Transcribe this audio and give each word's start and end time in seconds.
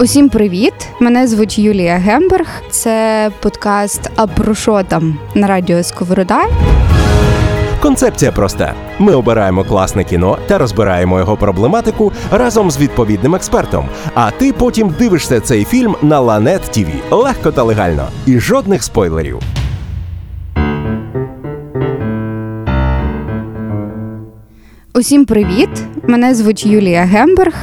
Усім 0.00 0.28
привіт! 0.28 0.72
Мене 1.00 1.26
звуть 1.26 1.58
Юлія 1.58 1.96
Гемберг. 1.96 2.46
Це 2.70 3.30
подкаст 3.40 4.10
«А 4.16 4.26
про 4.26 4.54
що 4.54 4.82
там» 4.82 5.18
на 5.34 5.46
радіо 5.46 5.82
Сковорода. 5.82 6.44
Концепція 7.80 8.32
проста: 8.32 8.74
ми 8.98 9.14
обираємо 9.14 9.64
класне 9.64 10.04
кіно 10.04 10.38
та 10.46 10.58
розбираємо 10.58 11.18
його 11.18 11.36
проблематику 11.36 12.12
разом 12.30 12.70
з 12.70 12.78
відповідним 12.78 13.34
експертом. 13.34 13.88
А 14.14 14.30
ти 14.30 14.52
потім 14.52 14.94
дивишся 14.98 15.40
цей 15.40 15.64
фільм 15.64 15.96
на 16.02 16.20
Ланет 16.20 16.62
ТВ. 16.62 16.88
легко 17.10 17.52
та 17.52 17.62
легально, 17.62 18.08
і 18.26 18.38
жодних 18.38 18.82
спойлерів. 18.82 19.38
Усім 24.94 25.24
привіт! 25.24 25.70
Мене 26.02 26.34
звуть 26.34 26.66
Юлія 26.66 27.02
Гемберг. 27.02 27.54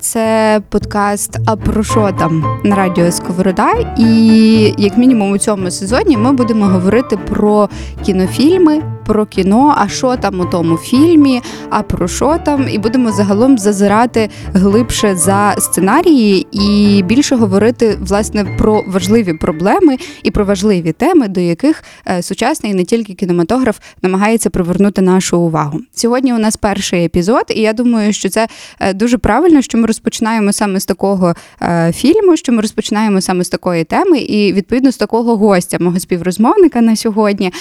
Це 0.00 0.60
подкаст 0.68 1.38
«А 1.46 1.56
про 1.56 1.82
що 1.82 2.12
там» 2.18 2.44
на 2.64 2.76
радіо 2.76 3.12
Сковорода. 3.12 3.94
І 3.98 4.74
як 4.78 4.98
мінімум 4.98 5.30
у 5.32 5.38
цьому 5.38 5.70
сезоні 5.70 6.16
ми 6.16 6.32
будемо 6.32 6.66
говорити 6.66 7.16
про 7.16 7.68
кінофільми, 8.04 8.82
про 9.08 9.26
кіно, 9.26 9.74
а 9.78 9.88
що 9.88 10.16
там 10.16 10.40
у 10.40 10.44
тому 10.44 10.76
фільмі, 10.76 11.42
а 11.70 11.82
про 11.82 12.08
що 12.08 12.38
там, 12.44 12.68
і 12.70 12.78
будемо 12.78 13.12
загалом 13.12 13.58
зазирати 13.58 14.30
глибше 14.54 15.16
за 15.16 15.54
сценарії 15.58 16.46
і 16.52 17.02
більше 17.02 17.36
говорити 17.36 17.98
власне 18.00 18.44
про 18.58 18.84
важливі 18.86 19.34
проблеми 19.34 19.96
і 20.22 20.30
про 20.30 20.44
важливі 20.44 20.92
теми, 20.92 21.28
до 21.28 21.40
яких 21.40 21.84
е, 22.06 22.22
сучасний 22.22 22.74
не 22.74 22.84
тільки 22.84 23.14
кінематограф 23.14 23.78
намагається 24.02 24.50
привернути 24.50 25.02
нашу 25.02 25.38
увагу. 25.38 25.80
Сьогодні 25.92 26.34
у 26.34 26.38
нас 26.38 26.56
перший 26.56 27.04
епізод, 27.04 27.44
і 27.56 27.60
я 27.60 27.72
думаю, 27.72 28.12
що 28.12 28.28
це 28.28 28.48
е, 28.80 28.94
дуже 28.94 29.18
правильно, 29.18 29.62
що 29.62 29.78
ми 29.78 29.86
розпочинаємо 29.86 30.52
саме 30.52 30.80
з 30.80 30.86
такого 30.86 31.34
е, 31.62 31.92
фільму, 31.92 32.36
що 32.36 32.52
ми 32.52 32.62
розпочинаємо 32.62 33.20
саме 33.20 33.44
з 33.44 33.48
такої 33.48 33.84
теми, 33.84 34.18
і 34.18 34.52
відповідно 34.52 34.92
з 34.92 34.96
такого 34.96 35.36
гостя, 35.36 35.76
мого 35.80 36.00
співрозмовника 36.00 36.80
на 36.80 36.96
сьогодні, 36.96 37.52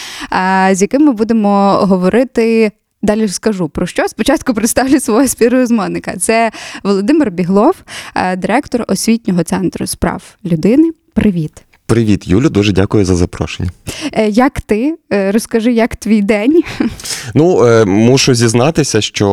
з 0.72 0.82
яким 0.82 1.06
ми 1.06 1.12
будемо 1.12 1.80
говорити. 1.82 2.72
Далі 3.02 3.28
скажу 3.28 3.70
про 3.70 3.86
що. 3.86 4.08
Спочатку 4.08 4.54
представлю 4.54 5.00
свого 5.00 5.28
співрозмовника. 5.28 6.18
Це 6.18 6.52
Володимир 6.84 7.32
Біглов, 7.32 7.76
е, 8.16 8.36
директор 8.36 8.86
освітнього 8.88 9.44
центру 9.44 9.88
справ 9.88 10.24
людини. 10.46 10.92
Привіт. 11.14 11.67
Привіт, 11.88 12.28
Юлю, 12.28 12.50
дуже 12.50 12.72
дякую 12.72 13.06
за 13.06 13.16
запрошення. 13.16 13.70
Е, 14.14 14.30
як 14.30 14.62
ти? 14.62 14.96
Е, 15.14 15.32
розкажи, 15.32 15.74
як 15.74 15.96
твій 15.96 16.22
день? 16.22 16.64
Ну, 17.34 17.66
е, 17.66 17.86
мушу 17.86 18.36
зізнатися, 18.36 19.02
що 19.02 19.28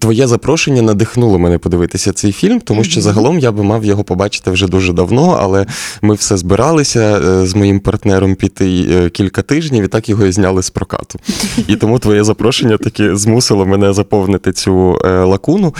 твоє 0.00 0.26
запрошення 0.26 0.82
надихнуло 0.82 1.38
мене 1.38 1.58
подивитися 1.58 2.12
цей 2.12 2.32
фільм, 2.32 2.60
тому 2.60 2.84
що 2.84 3.00
загалом 3.00 3.38
я 3.38 3.52
би 3.52 3.62
мав 3.62 3.84
його 3.84 4.04
побачити 4.04 4.50
вже 4.50 4.68
дуже 4.68 4.92
давно, 4.92 5.38
але 5.40 5.66
ми 6.02 6.14
все 6.14 6.36
збиралися 6.36 7.20
з 7.46 7.54
моїм 7.54 7.80
партнером 7.80 8.34
піти 8.34 9.10
кілька 9.12 9.42
тижнів 9.42 9.84
і 9.84 9.88
так 9.88 10.08
його 10.08 10.26
і 10.26 10.32
зняли 10.32 10.62
з 10.62 10.70
прокату. 10.70 11.18
І 11.68 11.76
тому 11.76 11.98
твоє 11.98 12.24
запрошення 12.24 12.76
таки 12.76 13.16
змусило 13.16 13.66
мене 13.66 13.92
заповнити 13.92 14.52
цю 14.52 15.00
лакуну. 15.04 15.74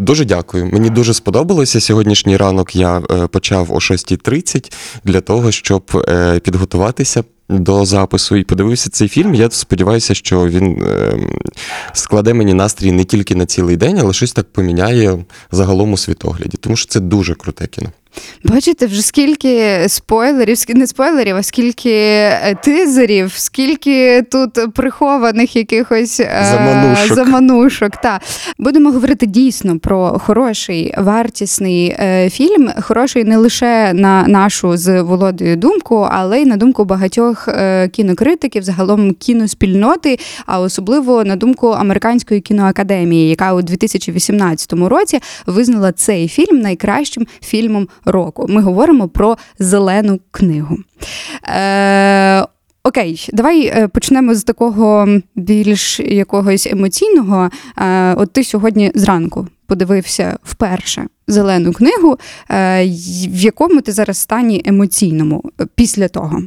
Дуже 0.00 0.24
дякую. 0.24 0.66
Мені 0.72 0.90
дуже 0.90 1.14
сподобалося. 1.14 1.80
Сьогоднішній 1.80 2.36
ранок 2.36 2.76
я 2.76 3.00
почав 3.30 3.72
о 3.72 3.74
6.30 3.74 4.72
для 5.04 5.20
того, 5.20 5.52
щоб 5.52 6.04
е, 6.08 6.38
підготуватися 6.38 7.24
до 7.48 7.84
запису 7.84 8.36
і 8.36 8.44
подивився 8.44 8.90
цей 8.90 9.08
фільм. 9.08 9.34
Я 9.34 9.50
сподіваюся, 9.50 10.14
що 10.14 10.48
він 10.48 10.82
е, 10.82 11.18
складе 11.92 12.34
мені 12.34 12.54
настрій 12.54 12.92
не 12.92 13.04
тільки 13.04 13.34
на 13.34 13.46
цілий 13.46 13.76
день, 13.76 13.98
але 13.98 14.12
щось 14.12 14.32
так 14.32 14.52
поміняє 14.52 15.24
загалом 15.50 15.92
у 15.92 15.96
світогляді, 15.96 16.56
тому 16.60 16.76
що 16.76 16.88
це 16.88 17.00
дуже 17.00 17.34
круте 17.34 17.66
кіно. 17.66 17.90
Бачите, 18.44 18.86
вже 18.86 19.02
скільки 19.02 19.84
спойлерів, 19.88 20.58
не 20.68 20.86
спойлерів, 20.86 21.36
а 21.36 21.42
скільки 21.42 21.90
е, 21.90 22.56
тизерів, 22.62 23.32
скільки 23.36 24.22
тут 24.22 24.74
прихованих 24.74 25.56
якихось 25.56 26.20
е, 26.20 26.46
заманушок. 26.50 27.16
заманушок. 27.16 27.96
Та. 27.96 28.20
Будемо 28.58 28.90
говорити 28.90 29.26
дійсно 29.26 29.78
про 29.78 30.18
хороший 30.18 30.94
вартісний 30.98 31.96
е, 31.98 32.30
фільм. 32.30 32.70
Хороший 32.80 33.24
не 33.24 33.36
лише 33.36 33.92
на 33.92 34.22
нашу 34.28 34.76
з 34.76 35.02
Володою 35.02 35.56
думку, 35.56 36.08
але 36.10 36.42
й 36.42 36.46
на 36.46 36.56
думку 36.56 36.84
багатьох 36.84 37.48
кінокритиків, 37.92 38.62
загалом 38.62 39.14
кіноспільноти, 39.14 40.18
а 40.46 40.60
особливо 40.60 41.24
на 41.24 41.36
думку 41.36 41.68
американської 41.68 42.40
кіноакадемії, 42.40 43.28
яка 43.28 43.54
у 43.54 43.62
2018 43.62 44.72
році 44.72 45.20
визнала 45.46 45.92
цей 45.92 46.28
фільм 46.28 46.58
найкращим 46.58 47.26
фільмом 47.42 47.88
року. 48.10 48.46
Ми 48.48 48.62
говоримо 48.62 49.08
про 49.08 49.36
зелену 49.58 50.20
книгу. 50.30 50.76
Е, 51.48 52.46
Окей, 52.88 53.28
давай 53.32 53.66
е, 53.66 53.88
почнемо 53.88 54.34
з 54.34 54.44
такого 54.44 55.08
більш 55.36 56.00
якогось 56.00 56.66
емоційного. 56.66 57.50
Е, 57.78 58.14
от 58.14 58.32
ти 58.32 58.44
сьогодні 58.44 58.92
зранку 58.94 59.46
подивився 59.66 60.36
вперше 60.42 61.06
зелену 61.26 61.72
книгу, 61.72 62.18
е, 62.50 62.84
в 63.28 63.40
якому 63.40 63.80
ти 63.80 63.92
зараз 63.92 64.18
стані 64.18 64.62
емоційному 64.64 65.50
після 65.74 66.08
того 66.08 66.42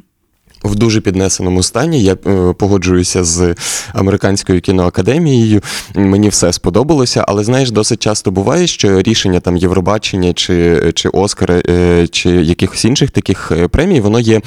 в 0.64 0.76
дуже 0.76 1.02
піднесеному 1.02 1.64
стані. 1.64 2.04
Я 2.04 2.14
е, 2.14 2.54
погоджуюся 2.54 3.24
з 3.24 3.56
американською 3.94 4.62
кіноакадемією. 4.62 5.62
Мені 5.96 6.30
все 6.30 6.54
сподобалося, 6.54 7.26
але 7.28 7.44
знаєш, 7.44 7.72
досить 7.72 8.02
часто 8.02 8.32
буває, 8.32 8.68
що 8.68 9.02
рішення 9.02 9.40
там 9.40 9.58
Євробачення 9.58 10.34
чи 10.34 10.82
чи 10.96 11.10
Оскара, 11.10 11.62
е, 11.70 12.08
чи 12.08 12.30
якихось 12.30 12.86
інших 12.86 13.12
таких 13.12 13.52
е, 13.52 13.68
премій, 13.68 14.02
воно 14.02 14.20
є 14.20 14.42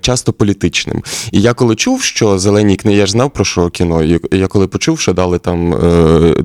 часто 0.00 0.32
політичним. 0.32 1.02
І 1.32 1.40
я 1.40 1.52
коли 1.54 1.76
чув, 1.76 2.02
що 2.02 2.38
зелені 2.38 2.76
книги, 2.76 2.98
я 2.98 3.06
ж 3.06 3.12
знав 3.12 3.30
про 3.30 3.44
що 3.44 3.68
кіно. 3.68 4.18
Я 4.32 4.46
коли 4.46 4.66
почув, 4.66 5.00
що 5.00 5.12
дали 5.12 5.38
там 5.38 5.74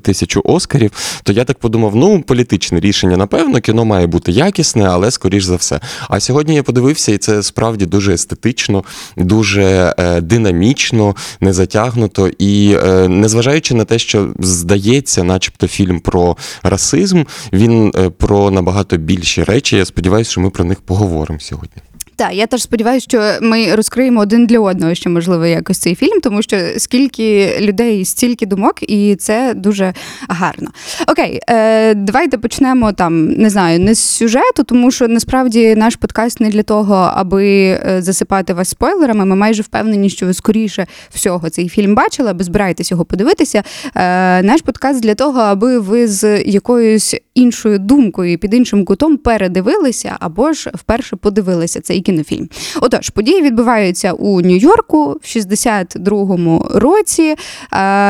тисячу 0.01 0.41
Оскарів, 0.45 0.91
то 1.23 1.33
я 1.33 1.43
так 1.43 1.59
подумав: 1.59 1.95
ну, 1.95 2.21
політичне 2.21 2.79
рішення, 2.79 3.17
напевно, 3.17 3.59
кіно 3.61 3.85
має 3.85 4.07
бути 4.07 4.31
якісне, 4.31 4.85
але 4.89 5.11
скоріш 5.11 5.43
за 5.43 5.55
все. 5.55 5.79
А 6.09 6.19
сьогодні 6.19 6.55
я 6.55 6.63
подивився, 6.63 7.11
і 7.11 7.17
це 7.17 7.43
справді 7.43 7.85
дуже 7.85 8.13
естетично 8.13 8.83
дуже 9.17 9.93
е, 9.97 10.21
динамічно, 10.21 11.15
не 11.41 11.53
затягнуто. 11.53 12.29
І 12.39 12.75
е, 12.83 13.07
незважаючи 13.07 13.73
на 13.73 13.85
те, 13.85 13.99
що 13.99 14.33
здається, 14.39 15.23
начебто, 15.23 15.67
фільм 15.67 15.99
про 15.99 16.37
расизм, 16.63 17.23
він 17.53 17.93
е, 17.95 18.09
про 18.09 18.51
набагато 18.51 18.97
більші 18.97 19.43
речі. 19.43 19.77
Я 19.77 19.85
сподіваюся, 19.85 20.31
що 20.31 20.41
ми 20.41 20.49
про 20.49 20.65
них 20.65 20.81
поговоримо 20.81 21.39
сьогодні. 21.39 21.81
Так, 22.21 22.33
я 22.33 22.47
теж 22.47 22.63
сподіваюся, 22.63 23.03
що 23.03 23.33
ми 23.41 23.75
розкриємо 23.75 24.19
один 24.19 24.45
для 24.45 24.59
одного 24.59 24.95
ще 24.95 25.09
можливо 25.09 25.45
якось 25.45 25.77
цей 25.77 25.95
фільм, 25.95 26.21
тому 26.21 26.41
що 26.41 26.57
скільки 26.77 27.57
людей, 27.61 28.05
стільки 28.05 28.45
думок, 28.45 28.75
і 28.81 29.15
це 29.15 29.53
дуже 29.53 29.93
гарно. 30.27 30.69
Окей, 31.07 31.39
е, 31.49 31.93
давайте 31.93 32.37
почнемо 32.37 32.91
там, 32.91 33.25
не 33.25 33.49
знаю, 33.49 33.79
не 33.79 33.95
з 33.95 33.99
сюжету, 33.99 34.63
тому 34.63 34.91
що 34.91 35.07
насправді 35.07 35.75
наш 35.75 35.95
подкаст 35.95 36.39
не 36.39 36.49
для 36.49 36.63
того, 36.63 36.95
аби 36.95 37.45
е, 37.45 38.01
засипати 38.01 38.53
вас 38.53 38.69
спойлерами. 38.69 39.25
Ми 39.25 39.35
майже 39.35 39.61
впевнені, 39.61 40.09
що 40.09 40.25
ви 40.25 40.33
скоріше 40.33 40.87
всього 41.13 41.49
цей 41.49 41.69
фільм 41.69 41.95
бачили, 41.95 42.29
аби 42.29 42.43
збираєтесь 42.43 42.91
його 42.91 43.05
подивитися. 43.05 43.63
Е, 43.95 44.43
Наш 44.43 44.61
подкаст 44.61 45.01
для 45.01 45.15
того, 45.15 45.39
аби 45.39 45.79
ви 45.79 46.07
з 46.07 46.43
якоюсь 46.43 47.15
іншою 47.35 47.79
думкою 47.79 48.37
під 48.37 48.53
іншим 48.53 48.85
кутом 48.85 49.17
передивилися 49.17 50.17
або 50.19 50.53
ж 50.53 50.71
вперше 50.73 51.15
подивилися 51.15 51.81
цей 51.81 52.01
кінофільм. 52.11 52.49
Отож, 52.81 53.09
події 53.09 53.41
відбуваються 53.41 54.13
у 54.13 54.41
Нью-Йорку 54.41 55.05
в 55.21 55.25
62-му 55.25 56.67
році. 56.73 57.35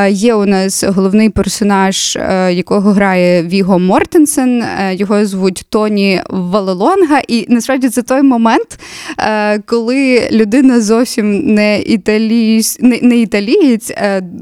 Є 0.08 0.34
у 0.34 0.46
нас 0.46 0.84
головний 0.84 1.30
персонаж, 1.30 2.16
е, 2.16 2.52
якого 2.52 2.90
грає 2.90 3.42
Віго 3.42 3.78
Мортенсен. 3.78 4.62
Е, 4.62 4.94
його 4.94 5.26
звуть 5.26 5.64
Тоні 5.68 6.22
Валелонга. 6.28 7.20
І 7.28 7.46
насправді 7.48 7.88
це 7.88 8.02
той 8.02 8.22
момент, 8.22 8.80
е, 9.18 9.58
коли 9.58 10.28
людина 10.32 10.80
зовсім 10.80 11.54
не 11.54 11.80
італієць, 11.80 12.78
не, 12.80 12.98
не 13.02 13.16
італієць, 13.16 13.92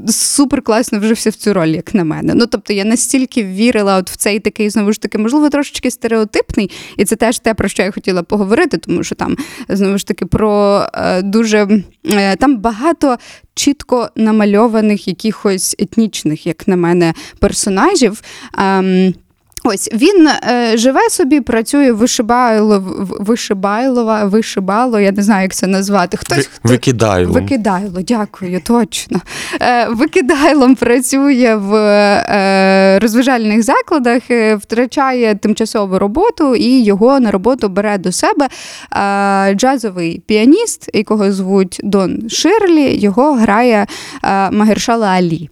супер 0.07 0.61
класно 0.61 0.99
вжився 0.99 1.29
в 1.29 1.33
цю 1.33 1.53
роль, 1.53 1.67
як 1.67 1.93
на 1.93 2.03
мене. 2.03 2.33
Ну 2.35 2.45
тобто 2.45 2.73
я 2.73 2.85
настільки 2.85 3.43
вірила 3.43 3.97
от 3.97 4.09
в 4.09 4.15
цей 4.15 4.39
такий 4.39 4.69
знову 4.69 4.93
ж 4.93 5.01
таки, 5.01 5.17
можливо, 5.17 5.49
трошечки 5.49 5.91
стереотипний, 5.91 6.71
і 6.97 7.05
це 7.05 7.15
теж 7.15 7.39
те, 7.39 7.53
про 7.53 7.67
що 7.67 7.83
я 7.83 7.91
хотіла 7.91 8.23
поговорити, 8.23 8.77
тому 8.77 9.03
що 9.03 9.15
там 9.15 9.37
знову 9.69 9.97
ж 9.97 10.07
таки 10.07 10.25
про 10.25 10.85
е, 10.93 11.21
дуже 11.21 11.83
е, 12.05 12.35
там 12.35 12.57
багато 12.57 13.17
чітко 13.53 14.09
намальованих 14.15 15.07
якихось 15.07 15.75
етнічних, 15.79 16.47
як 16.47 16.67
на 16.67 16.75
мене, 16.75 17.13
персонажів. 17.39 18.21
Ось 19.63 19.89
він 19.93 20.27
е, 20.27 20.71
живе 20.77 21.09
собі, 21.09 21.41
працює 21.41 21.91
вишибайло, 21.91 22.83
вишибайлова, 23.19 24.25
вишибало, 24.25 24.99
я 24.99 25.11
не 25.11 25.23
знаю, 25.23 25.41
як 25.43 25.53
це 25.53 25.67
назвати. 25.67 26.17
Хтось 26.17 26.45
хто- 26.53 26.69
Викидаю. 26.69 27.29
Викидайло, 27.31 28.01
дякую, 28.07 28.61
точно. 28.61 29.21
Е, 29.61 29.87
викидайлом 29.89 30.75
працює 30.75 31.55
в 31.55 31.75
е, 31.75 32.99
розважальних 33.01 33.63
закладах, 33.63 34.21
е, 34.31 34.55
втрачає 34.55 35.35
тимчасову 35.35 35.99
роботу, 35.99 36.55
і 36.55 36.83
його 36.83 37.19
на 37.19 37.31
роботу 37.31 37.69
бере 37.69 37.97
до 37.97 38.11
себе 38.11 38.47
е, 38.95 39.53
джазовий 39.55 40.23
піаніст, 40.25 40.89
якого 40.93 41.31
звуть 41.31 41.79
Дон 41.83 42.29
Ширлі. 42.29 42.95
Його 42.99 43.33
грає 43.33 43.87
е, 44.23 44.51
Магершала 44.51 45.07
Алі. 45.07 45.49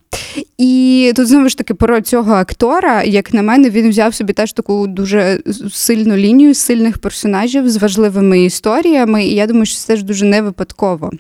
І 0.58 1.14
тут 1.16 1.28
знову 1.28 1.50
ж 1.50 1.58
таки 1.58 1.74
про 1.74 2.02
цього 2.02 2.34
актора, 2.34 3.04
як 3.04 3.34
на 3.34 3.42
мене, 3.42 3.70
він 3.70 3.90
взяв 3.90 4.14
собі 4.14 4.34
теж 4.34 4.54
таку 4.54 4.88
дуже 4.88 5.40
сильну 5.72 6.16
лінію 6.16 6.54
сильних 6.54 6.98
персонажів 6.98 7.70
з 7.70 7.78
важливими 7.78 8.44
історіями. 8.44 9.26
І 9.26 9.36
я 9.36 9.48
думаю, 9.48 9.66
що 9.66 9.78
це 9.78 9.88
теж 9.88 10.04
дуже 10.04 10.26
не 10.26 10.42
випадково. 10.42 11.12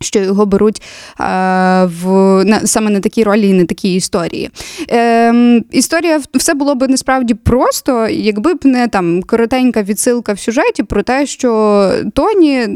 Що 0.00 0.18
його 0.18 0.46
беруть 0.46 0.82
а, 1.16 1.88
в 2.02 2.08
на 2.44 2.66
саме 2.66 2.90
на 2.90 3.00
такі 3.00 3.24
ролі 3.24 3.48
і 3.48 3.52
на 3.52 3.64
такі 3.64 3.94
історії. 3.94 4.50
Ем, 4.88 5.64
історія 5.70 6.20
все 6.34 6.54
було 6.54 6.74
б 6.74 6.88
насправді 6.88 7.34
просто, 7.34 8.08
якби 8.08 8.54
б 8.54 8.58
не 8.64 8.88
там 8.88 9.22
коротенька 9.22 9.82
відсилка 9.82 10.32
в 10.32 10.38
сюжеті 10.38 10.82
про 10.82 11.02
те, 11.02 11.26
що 11.26 11.90
Тоні 12.14 12.66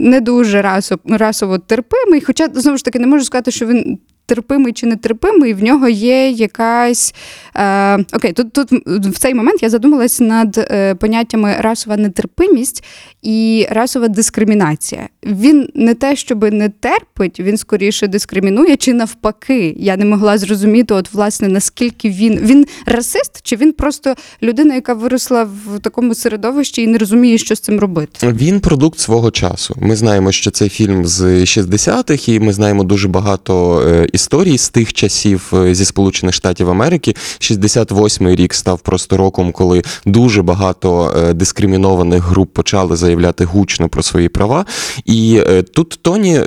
не 0.00 0.20
дуже 0.20 0.62
расо, 0.62 0.98
расово 1.04 1.58
терпимий. 1.58 2.20
Хоча 2.20 2.48
знову 2.54 2.78
ж 2.78 2.84
таки 2.84 2.98
не 2.98 3.06
можу 3.06 3.24
сказати, 3.24 3.50
що 3.50 3.66
він 3.66 3.98
терпимий 4.26 4.72
чи 4.72 4.86
нетерпимий, 4.86 5.54
в 5.54 5.62
нього 5.62 5.88
є 5.88 6.30
якась. 6.30 7.14
Е, 7.54 8.04
окей, 8.12 8.32
тут, 8.32 8.52
тут 8.52 8.72
в 8.86 9.18
цей 9.18 9.34
момент 9.34 9.62
я 9.62 9.70
задумалась 9.70 10.20
над 10.20 10.58
е, 10.58 10.94
поняттями 10.94 11.56
расова 11.58 11.96
нетерпимість 11.96 12.84
і 13.22 13.66
расова 13.70 14.08
дискримінація. 14.08 15.08
Він 15.24 15.68
не 15.74 15.94
те, 15.94 16.16
щоб 16.16 16.52
не 16.52 16.68
терпить, 16.68 17.40
він 17.40 17.56
скоріше 17.56 18.06
дискримінує, 18.06 18.76
чи 18.76 18.94
навпаки. 18.94 19.74
Я 19.78 19.96
не 19.96 20.04
могла 20.04 20.38
зрозуміти, 20.38 20.94
от 20.94 21.12
власне 21.12 21.48
наскільки 21.48 22.10
він 22.10 22.38
він 22.38 22.66
расист, 22.86 23.40
чи 23.42 23.56
він 23.56 23.72
просто 23.72 24.14
людина, 24.42 24.74
яка 24.74 24.94
виросла 24.94 25.44
в 25.44 25.80
такому 25.80 26.14
середовищі 26.14 26.82
і 26.82 26.86
не 26.86 26.98
розуміє, 26.98 27.38
що 27.38 27.54
з 27.54 27.60
цим 27.60 27.80
робити. 27.80 28.32
Він 28.32 28.60
продукт 28.60 28.98
свого 28.98 29.30
часу. 29.30 29.76
Ми 29.80 29.96
знаємо, 29.96 30.32
що 30.32 30.50
цей 30.50 30.68
фільм 30.68 31.06
з 31.06 31.22
60-х, 31.22 32.28
і 32.28 32.40
ми 32.40 32.52
знаємо 32.52 32.84
дуже 32.84 33.08
багато 33.08 33.82
історій 34.16 34.58
з 34.58 34.68
тих 34.68 34.92
часів 34.92 35.52
е, 35.52 35.74
зі 35.74 35.84
Сполучених 35.84 36.34
Штатів 36.34 36.70
Америки. 36.70 37.14
68-й 37.40 38.34
рік 38.34 38.54
став 38.54 38.80
просто 38.80 39.16
роком, 39.16 39.52
коли 39.52 39.82
дуже 40.06 40.42
багато 40.42 41.14
е, 41.16 41.32
дискримінованих 41.32 42.24
груп 42.24 42.52
почали 42.52 42.96
заявляти 42.96 43.44
гучно 43.44 43.88
про 43.88 44.02
свої 44.02 44.28
права. 44.28 44.64
І 45.04 45.40
е, 45.46 45.62
тут 45.62 45.98
Тоні, 46.02 46.40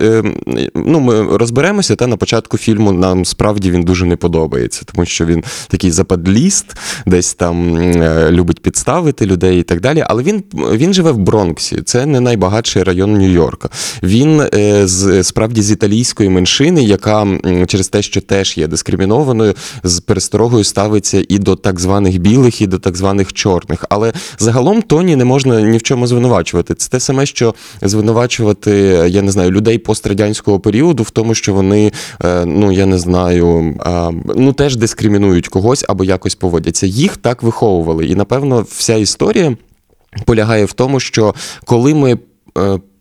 ну 0.75 0.99
ми 0.99 1.37
розберемося, 1.37 1.95
та 1.95 2.07
на 2.07 2.17
початку 2.17 2.57
фільму 2.57 2.91
нам 2.91 3.25
справді 3.25 3.71
він 3.71 3.83
дуже 3.83 4.05
не 4.05 4.15
подобається, 4.15 4.81
тому 4.85 5.05
що 5.05 5.25
він 5.25 5.43
такий 5.67 5.91
западліст, 5.91 6.65
десь 7.05 7.33
там 7.33 7.77
любить 8.29 8.61
підставити 8.61 9.25
людей 9.25 9.59
і 9.59 9.63
так 9.63 9.81
далі. 9.81 10.03
Але 10.07 10.23
він, 10.23 10.43
він 10.53 10.93
живе 10.93 11.11
в 11.11 11.17
Бронксі. 11.17 11.81
Це 11.85 12.05
не 12.05 12.19
найбагатший 12.19 12.83
район 12.83 13.17
Нью-Йорка. 13.17 13.69
Він 14.03 14.43
справді 15.23 15.61
з 15.61 15.71
італійської 15.71 16.29
меншини, 16.29 16.83
яка 16.83 17.27
через 17.65 17.87
те, 17.87 18.01
що 18.01 18.21
теж 18.21 18.57
є 18.57 18.67
дискримінованою, 18.67 19.53
з 19.83 19.99
пересторогою 19.99 20.63
ставиться 20.63 21.25
і 21.29 21.39
до 21.39 21.55
так 21.55 21.79
званих 21.79 22.17
білих, 22.17 22.61
і 22.61 22.67
до 22.67 22.79
так 22.79 22.97
званих 22.97 23.33
чорних. 23.33 23.85
Але 23.89 24.13
загалом 24.39 24.81
Тоні 24.81 25.15
не 25.15 25.25
можна 25.25 25.61
ні 25.61 25.77
в 25.77 25.83
чому 25.83 26.07
звинувачувати. 26.07 26.75
Це 26.75 26.89
те 26.89 26.99
саме, 26.99 27.25
що 27.25 27.55
звинувачувати, 27.81 28.71
я 29.09 29.21
не 29.21 29.31
знаю, 29.31 29.51
людей 29.51 29.77
пострадянського 29.77 30.59
періоду 30.59 31.03
в 31.03 31.09
тому, 31.09 31.35
що 31.35 31.53
вони, 31.53 31.91
е, 32.23 32.45
ну 32.45 32.71
я 32.71 32.85
не 32.85 32.99
знаю, 32.99 33.75
ну 34.35 34.53
теж 34.53 34.75
дискримінують 34.75 35.47
когось 35.47 35.85
або 35.87 36.03
якось 36.03 36.35
поводяться. 36.35 36.85
Їх 36.87 37.17
так 37.17 37.43
виховували. 37.43 38.05
І 38.05 38.15
напевно, 38.15 38.65
вся 38.69 38.95
історія 38.95 39.57
полягає 40.25 40.65
в 40.65 40.73
тому, 40.73 40.99
що 40.99 41.35
коли 41.65 41.93
ми. 41.93 42.17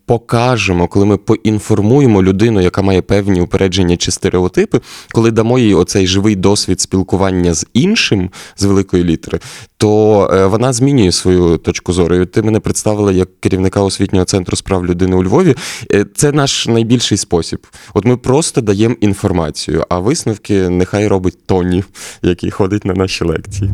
Покажемо, 0.09 0.87
коли 0.87 1.05
ми 1.05 1.17
поінформуємо 1.17 2.23
людину, 2.23 2.61
яка 2.61 2.81
має 2.81 3.01
певні 3.01 3.41
упередження 3.41 3.97
чи 3.97 4.11
стереотипи, 4.11 4.81
коли 5.11 5.31
дамо 5.31 5.59
їй 5.59 5.73
оцей 5.73 6.07
живий 6.07 6.35
досвід 6.35 6.81
спілкування 6.81 7.53
з 7.53 7.65
іншим 7.73 8.29
з 8.57 8.63
великої 8.63 9.03
літери, 9.03 9.39
то 9.77 10.23
е, 10.33 10.45
вона 10.45 10.73
змінює 10.73 11.11
свою 11.11 11.57
точку 11.57 11.93
зору. 11.93 12.25
Ти 12.25 12.41
мене 12.41 12.59
представила 12.59 13.11
як 13.11 13.29
керівника 13.39 13.81
освітнього 13.81 14.25
центру 14.25 14.57
справ 14.57 14.85
людини 14.85 15.15
у 15.15 15.23
Львові. 15.23 15.55
Е, 15.93 16.05
Це 16.15 16.31
наш 16.31 16.67
найбільший 16.67 17.17
спосіб. 17.17 17.67
От 17.93 18.05
ми 18.05 18.17
просто 18.17 18.61
даємо 18.61 18.95
інформацію, 19.01 19.85
а 19.89 19.99
висновки 19.99 20.69
нехай 20.69 21.07
робить 21.07 21.45
Тоні, 21.45 21.83
який 22.21 22.51
ходить 22.51 22.85
на 22.85 22.93
наші 22.93 23.23
лекції. 23.23 23.71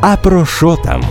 А 0.00 0.16
про 0.16 0.46
що 0.46 0.76
там? 0.84 1.02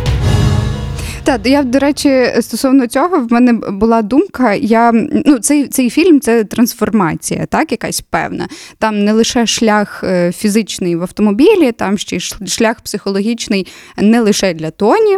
Так, 1.25 1.41
я 1.43 1.63
до 1.63 1.79
речі, 1.79 2.33
стосовно 2.41 2.87
цього, 2.87 3.19
в 3.19 3.31
мене 3.31 3.53
була 3.53 4.01
думка. 4.01 4.53
Я 4.53 4.91
ну 5.25 5.39
цей 5.39 5.67
цей 5.67 5.89
фільм 5.89 6.19
це 6.19 6.43
трансформація, 6.43 7.45
так, 7.45 7.71
якась 7.71 8.01
певна. 8.01 8.47
Там 8.77 9.03
не 9.03 9.13
лише 9.13 9.45
шлях 9.45 10.03
е, 10.03 10.31
фізичний 10.31 10.95
в 10.95 11.01
автомобілі, 11.01 11.71
там 11.71 11.97
ще 11.97 12.15
й 12.15 12.19
шлях 12.47 12.81
психологічний 12.81 13.67
не 13.97 14.21
лише 14.21 14.53
для 14.53 14.71
Тоні. 14.71 15.17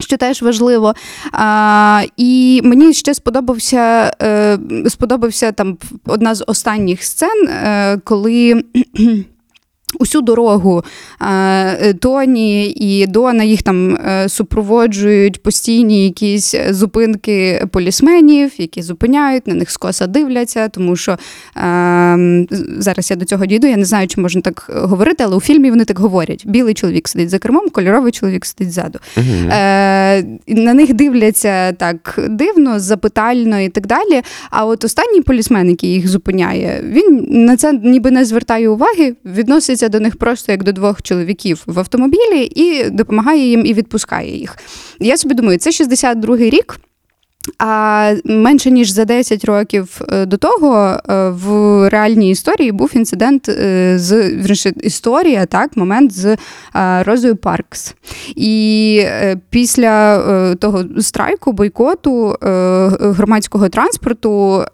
Що 0.00 0.16
теж 0.16 0.42
важливо. 0.42 0.94
А, 1.32 2.02
і 2.16 2.60
мені 2.64 2.92
ще 2.92 3.14
сподобався, 3.14 4.12
е, 4.22 4.58
сподобався 4.88 5.52
там 5.52 5.78
одна 6.06 6.34
з 6.34 6.44
останніх 6.46 7.02
сцен, 7.04 7.48
е, 7.48 7.98
коли 8.04 8.64
Усю 10.00 10.20
дорогу 10.20 10.84
е, 11.22 11.94
Тоні 11.94 12.70
і 12.70 13.06
Дона 13.06 13.44
їх 13.44 13.62
там 13.62 13.94
е, 13.96 14.28
супроводжують 14.28 15.42
постійні 15.42 16.04
якісь 16.04 16.54
зупинки 16.70 17.66
полісменів, 17.72 18.52
які 18.58 18.82
зупиняють, 18.82 19.46
на 19.46 19.54
них 19.54 19.70
скоса 19.70 20.06
дивляться, 20.06 20.68
тому 20.68 20.96
що 20.96 21.12
е, 21.12 21.18
зараз 22.78 23.10
я 23.10 23.16
до 23.16 23.24
цього 23.24 23.46
дійду, 23.46 23.66
я 23.66 23.76
не 23.76 23.84
знаю, 23.84 24.08
чи 24.08 24.20
можна 24.20 24.40
так 24.40 24.66
говорити, 24.68 25.24
але 25.24 25.36
у 25.36 25.40
фільмі 25.40 25.70
вони 25.70 25.84
так 25.84 25.98
говорять: 25.98 26.42
білий 26.46 26.74
чоловік 26.74 27.08
сидить 27.08 27.30
за 27.30 27.38
кермом, 27.38 27.68
кольоровий 27.68 28.12
чоловік 28.12 28.46
сидить 28.46 28.72
ззаду. 28.72 28.98
Е, 29.16 30.22
на 30.46 30.74
них 30.74 30.94
дивляться 30.94 31.72
так 31.72 32.18
дивно, 32.28 32.80
запитально 32.80 33.60
і 33.60 33.68
так 33.68 33.86
далі. 33.86 34.22
А 34.50 34.66
от 34.66 34.84
останній 34.84 35.20
полісмен, 35.20 35.70
який 35.70 35.90
їх 35.90 36.08
зупиняє, 36.08 36.84
він 36.84 37.26
на 37.28 37.56
це 37.56 37.72
ніби 37.72 38.10
не 38.10 38.24
звертає 38.24 38.68
уваги, 38.68 39.14
відноситься 39.24 39.89
до 39.90 40.00
них 40.00 40.16
просто 40.16 40.52
як 40.52 40.64
до 40.64 40.72
двох 40.72 41.02
чоловіків 41.02 41.62
в 41.66 41.78
автомобілі 41.78 42.52
і 42.56 42.90
допомагає 42.90 43.48
їм 43.48 43.66
і 43.66 43.74
відпускає 43.74 44.38
їх. 44.38 44.56
Я 45.00 45.16
собі 45.16 45.34
думаю, 45.34 45.58
це 45.58 45.70
62-й 45.70 46.50
рік. 46.50 46.80
А 47.58 48.14
менше 48.24 48.70
ніж 48.70 48.90
за 48.90 49.04
10 49.04 49.44
років 49.44 50.00
е, 50.08 50.26
до 50.26 50.36
того 50.36 50.76
е, 50.76 51.28
в 51.28 51.88
реальній 51.88 52.30
історії 52.30 52.72
був 52.72 52.90
інцидент 52.94 53.48
е, 53.48 53.94
з 53.98 54.32
історія, 54.82 55.46
так, 55.46 55.76
момент 55.76 56.12
з 56.12 56.36
Розою 57.04 57.36
Паркс. 57.36 57.94
І 58.36 59.04
після 59.50 60.54
того 60.54 60.84
страйку, 61.00 61.52
бойкоту 61.52 62.36
громадського 63.00 63.68
транспорту. 63.68 64.64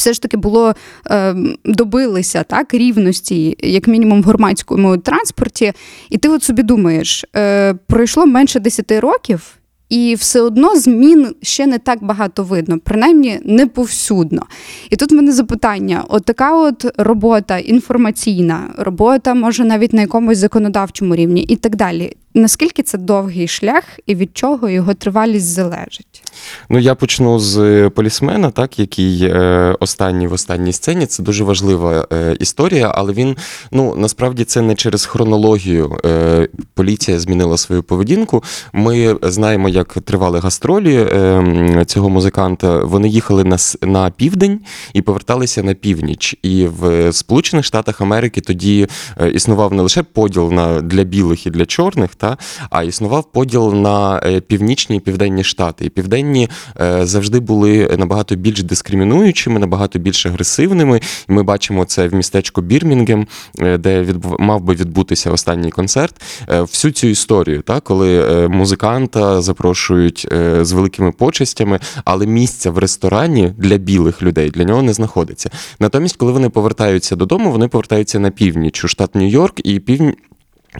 Все 0.00 0.12
ж 0.12 0.22
таки 0.22 0.36
було 0.36 0.74
е, 1.10 1.34
добилися 1.64 2.42
так 2.42 2.74
рівності, 2.74 3.56
як 3.60 3.88
мінімум 3.88 4.22
в 4.22 4.24
громадському 4.24 4.96
транспорті. 4.96 5.72
І 6.10 6.18
ти 6.18 6.28
от 6.28 6.42
собі 6.42 6.62
думаєш, 6.62 7.24
е, 7.36 7.74
пройшло 7.74 8.26
менше 8.26 8.60
10 8.60 8.92
років, 8.92 9.56
і 9.88 10.14
все 10.14 10.40
одно 10.40 10.76
змін 10.76 11.34
ще 11.42 11.66
не 11.66 11.78
так 11.78 12.04
багато 12.04 12.42
видно, 12.44 12.78
принаймні 12.84 13.40
не 13.44 13.66
повсюдно. 13.66 14.46
І 14.90 14.96
тут 14.96 15.12
в 15.12 15.14
мене 15.14 15.32
запитання: 15.32 16.04
от 16.08 16.24
така 16.24 16.56
от 16.56 16.86
робота 16.98 17.58
інформаційна, 17.58 18.74
робота, 18.78 19.34
може 19.34 19.64
навіть 19.64 19.92
на 19.92 20.00
якомусь 20.00 20.38
законодавчому 20.38 21.16
рівні 21.16 21.42
і 21.42 21.56
так 21.56 21.76
далі. 21.76 22.16
Наскільки 22.34 22.82
це 22.82 22.98
довгий 22.98 23.48
шлях 23.48 23.84
і 24.06 24.14
від 24.14 24.36
чого 24.36 24.68
його 24.68 24.94
тривалість 24.94 25.46
залежить? 25.46 26.22
Ну, 26.68 26.78
я 26.78 26.94
почну 26.94 27.38
з 27.38 27.88
полісмена, 27.90 28.50
так, 28.50 28.78
який 28.78 29.24
е, 29.24 29.76
останній 29.80 30.26
в 30.26 30.32
останній 30.32 30.72
сцені. 30.72 31.06
Це 31.06 31.22
дуже 31.22 31.44
важлива 31.44 32.06
е, 32.12 32.36
історія, 32.40 32.92
але 32.94 33.12
він 33.12 33.36
ну 33.72 33.94
насправді 33.96 34.44
це 34.44 34.62
не 34.62 34.74
через 34.74 35.04
хронологію. 35.04 35.98
Е, 36.04 36.48
поліція 36.74 37.20
змінила 37.20 37.56
свою 37.56 37.82
поведінку. 37.82 38.42
Ми 38.72 39.16
знаємо, 39.22 39.68
як 39.68 39.92
тривали 39.92 40.38
гастролі 40.38 40.96
е, 40.96 41.84
цього 41.86 42.08
музиканта. 42.08 42.78
Вони 42.78 43.08
їхали 43.08 43.44
на, 43.44 43.56
на 43.82 44.10
південь 44.10 44.60
і 44.92 45.02
поверталися 45.02 45.62
на 45.62 45.74
північ. 45.74 46.36
І 46.42 46.66
в 46.66 47.12
Сполучених 47.12 47.64
Штатах 47.64 48.00
Америки 48.00 48.40
тоді 48.40 48.88
е, 49.20 49.30
існував 49.30 49.72
не 49.72 49.82
лише 49.82 50.02
поділ 50.02 50.52
на 50.52 50.80
для 50.80 51.04
білих 51.04 51.46
і 51.46 51.50
для 51.50 51.66
чорних, 51.66 52.14
та 52.20 52.36
а 52.70 52.82
існував 52.82 53.32
поділ 53.32 53.74
на 53.74 54.20
е, 54.24 54.40
північні 54.40 54.96
і 54.96 55.00
південні 55.00 55.44
штати. 55.44 55.84
І 55.84 55.88
південні 55.88 56.48
е, 56.80 57.06
завжди 57.06 57.40
були 57.40 57.96
набагато 57.98 58.36
більш 58.36 58.62
дискримінуючими, 58.62 59.60
набагато 59.60 59.98
більш 59.98 60.26
агресивними. 60.26 61.00
І 61.28 61.32
ми 61.32 61.42
бачимо 61.42 61.84
це 61.84 62.08
в 62.08 62.14
містечку 62.14 62.60
Бірмінгем, 62.60 63.26
е, 63.58 63.78
де 63.78 64.02
відбув, 64.02 64.36
мав 64.38 64.60
би 64.60 64.74
відбутися 64.74 65.30
останній 65.30 65.70
концерт. 65.70 66.14
Всю 66.48 66.92
цю 66.92 67.06
історію, 67.06 67.62
та, 67.62 67.80
коли 67.80 68.48
музиканта 68.48 69.42
запрошують 69.42 70.28
з 70.60 70.72
великими 70.72 71.12
почестями, 71.12 71.80
але 72.04 72.26
місця 72.26 72.70
в 72.70 72.78
ресторані 72.78 73.52
для 73.58 73.76
білих 73.76 74.22
людей 74.22 74.50
для 74.50 74.64
нього 74.64 74.82
не 74.82 74.92
знаходиться. 74.92 75.50
Натомість, 75.80 76.16
коли 76.16 76.32
вони 76.32 76.48
повертаються 76.48 77.16
додому, 77.16 77.52
вони 77.52 77.68
повертаються 77.68 78.18
на 78.18 78.30
північ 78.30 78.84
у 78.84 78.88
штат 78.88 79.14
Нью-Йорк 79.14 79.60
і 79.64 79.80
північ. 79.80 80.16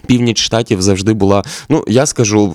Північ 0.06 0.42
штатів 0.42 0.82
завжди 0.82 1.12
була, 1.12 1.42
ну 1.68 1.84
я 1.88 2.06
скажу 2.06 2.54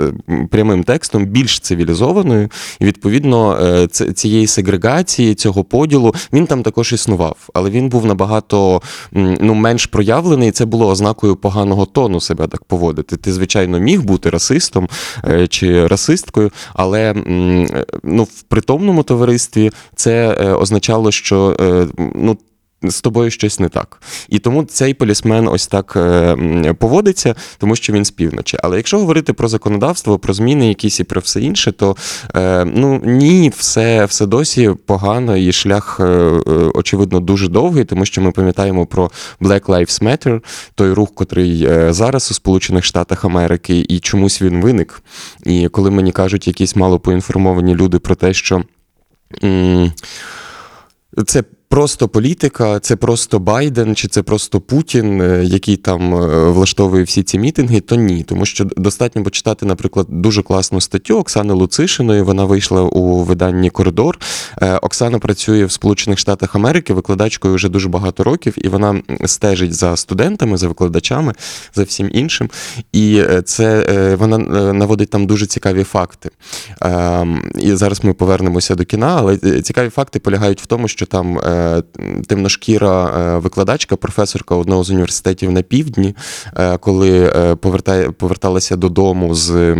е, 0.00 0.04
е, 0.04 0.12
прямим 0.50 0.84
текстом, 0.84 1.26
більш 1.26 1.60
цивілізованою, 1.60 2.48
і 2.80 2.84
відповідно 2.84 3.58
е, 3.62 3.88
цієї 3.88 4.46
сегрегації, 4.46 5.34
цього 5.34 5.64
поділу 5.64 6.14
він 6.32 6.46
там 6.46 6.62
також 6.62 6.92
існував, 6.92 7.36
але 7.54 7.70
він 7.70 7.88
був 7.88 8.06
набагато 8.06 8.82
ну, 9.12 9.54
менш 9.54 9.86
проявлений. 9.86 10.48
і 10.48 10.52
Це 10.52 10.64
було 10.64 10.88
ознакою 10.88 11.36
поганого 11.36 11.86
тону 11.86 12.20
себе 12.20 12.46
так 12.46 12.64
поводити. 12.64 13.16
Ти, 13.16 13.32
звичайно, 13.32 13.78
міг 13.78 14.02
бути 14.02 14.30
расистом 14.30 14.88
чи 15.48 15.86
расисткою, 15.86 16.50
але 16.74 17.14
ну, 18.02 18.24
в 18.24 18.42
притомному 18.42 19.02
товаристві 19.02 19.70
це 19.96 20.34
означало, 20.54 21.10
що 21.10 21.56
ну 22.14 22.36
з 22.82 23.00
тобою 23.00 23.30
щось 23.30 23.60
не 23.60 23.68
так. 23.68 24.02
І 24.28 24.38
тому 24.38 24.64
цей 24.64 24.94
полісмен 24.94 25.48
ось 25.48 25.66
так 25.66 25.92
е, 25.96 26.74
поводиться, 26.78 27.34
тому 27.58 27.76
що 27.76 27.92
він 27.92 28.04
з 28.04 28.10
півночі. 28.10 28.58
Але 28.62 28.76
якщо 28.76 28.98
говорити 28.98 29.32
про 29.32 29.48
законодавство, 29.48 30.18
про 30.18 30.34
зміни 30.34 30.68
якісь 30.68 31.00
і 31.00 31.04
про 31.04 31.20
все 31.20 31.40
інше, 31.40 31.72
то 31.72 31.96
е, 32.34 32.64
ну 32.64 33.00
ні, 33.04 33.52
все, 33.56 34.04
все 34.04 34.26
досі 34.26 34.70
погано, 34.86 35.36
і 35.36 35.52
шлях, 35.52 36.00
е, 36.00 36.04
очевидно, 36.74 37.20
дуже 37.20 37.48
довгий, 37.48 37.84
тому 37.84 38.04
що 38.04 38.22
ми 38.22 38.32
пам'ятаємо 38.32 38.86
про 38.86 39.10
Black 39.40 39.66
Lives 39.66 40.02
Matter, 40.02 40.40
той 40.74 40.92
рух, 40.92 41.14
котрий 41.14 41.68
зараз 41.92 42.30
у 42.30 42.34
Сполучених 42.34 42.84
Штатах 42.84 43.24
Америки, 43.24 43.86
і 43.88 44.00
чомусь 44.00 44.42
він 44.42 44.60
виник. 44.60 45.02
І 45.44 45.68
коли 45.68 45.90
мені 45.90 46.12
кажуть 46.12 46.46
якісь 46.46 46.76
мало 46.76 47.00
поінформовані 47.00 47.74
люди 47.74 47.98
про 47.98 48.14
те, 48.14 48.34
що. 48.34 48.62
це 51.26 51.42
просто 51.72 52.08
політика, 52.08 52.80
це 52.80 52.96
просто 52.96 53.38
Байден, 53.38 53.96
чи 53.96 54.08
це 54.08 54.22
просто 54.22 54.60
Путін, 54.60 55.20
е, 55.20 55.44
який 55.44 55.76
там 55.76 56.14
е, 56.14 56.50
влаштовує 56.50 57.04
всі 57.04 57.22
ці 57.22 57.38
мітинги, 57.38 57.80
то 57.80 57.96
ні. 57.96 58.22
Тому 58.22 58.46
що 58.46 58.64
достатньо 58.64 59.22
почитати, 59.22 59.66
наприклад, 59.66 60.06
дуже 60.10 60.42
класну 60.42 60.80
статтю 60.80 61.18
Оксани 61.18 61.52
Луцишиної. 61.52 62.22
Вона 62.22 62.44
вийшла 62.44 62.82
у 62.82 63.22
виданні 63.22 63.70
Коридор. 63.70 64.18
Е, 64.62 64.76
Оксана 64.76 65.18
працює 65.18 65.64
в 65.64 65.72
Сполучених 65.72 66.18
Штатах 66.18 66.54
Америки 66.54 66.94
викладачкою 66.94 67.54
вже 67.54 67.68
дуже 67.68 67.88
багато 67.88 68.24
років, 68.24 68.54
і 68.56 68.68
вона 68.68 69.02
стежить 69.24 69.74
за 69.74 69.96
студентами, 69.96 70.56
за 70.56 70.68
викладачами, 70.68 71.32
за 71.74 71.82
всім 71.82 72.10
іншим. 72.12 72.50
І 72.92 73.22
це 73.44 74.16
вона 74.18 74.38
наводить 74.72 75.10
там 75.10 75.26
дуже 75.26 75.46
цікаві 75.46 75.84
факти. 75.84 76.30
Ем, 76.80 77.52
І 77.58 77.74
зараз 77.74 78.04
ми 78.04 78.12
повернемося 78.12 78.74
до 78.74 78.84
кіна, 78.84 79.14
але 79.18 79.36
цікаві 79.38 79.88
факти 79.88 80.18
полягають 80.18 80.62
в 80.62 80.66
тому, 80.66 80.88
що 80.88 81.06
там 81.06 81.38
темношкіра 82.26 83.06
е, 83.06 83.38
викладачка, 83.38 83.96
професорка 83.96 84.54
одного 84.54 84.84
з 84.84 84.90
університетів 84.90 85.52
на 85.52 85.62
півдні, 85.62 86.14
е, 86.56 86.78
коли 86.78 87.32
е, 87.36 87.54
повертає, 87.54 88.10
поверталася 88.10 88.76
додому 88.76 89.34
з 89.34 89.76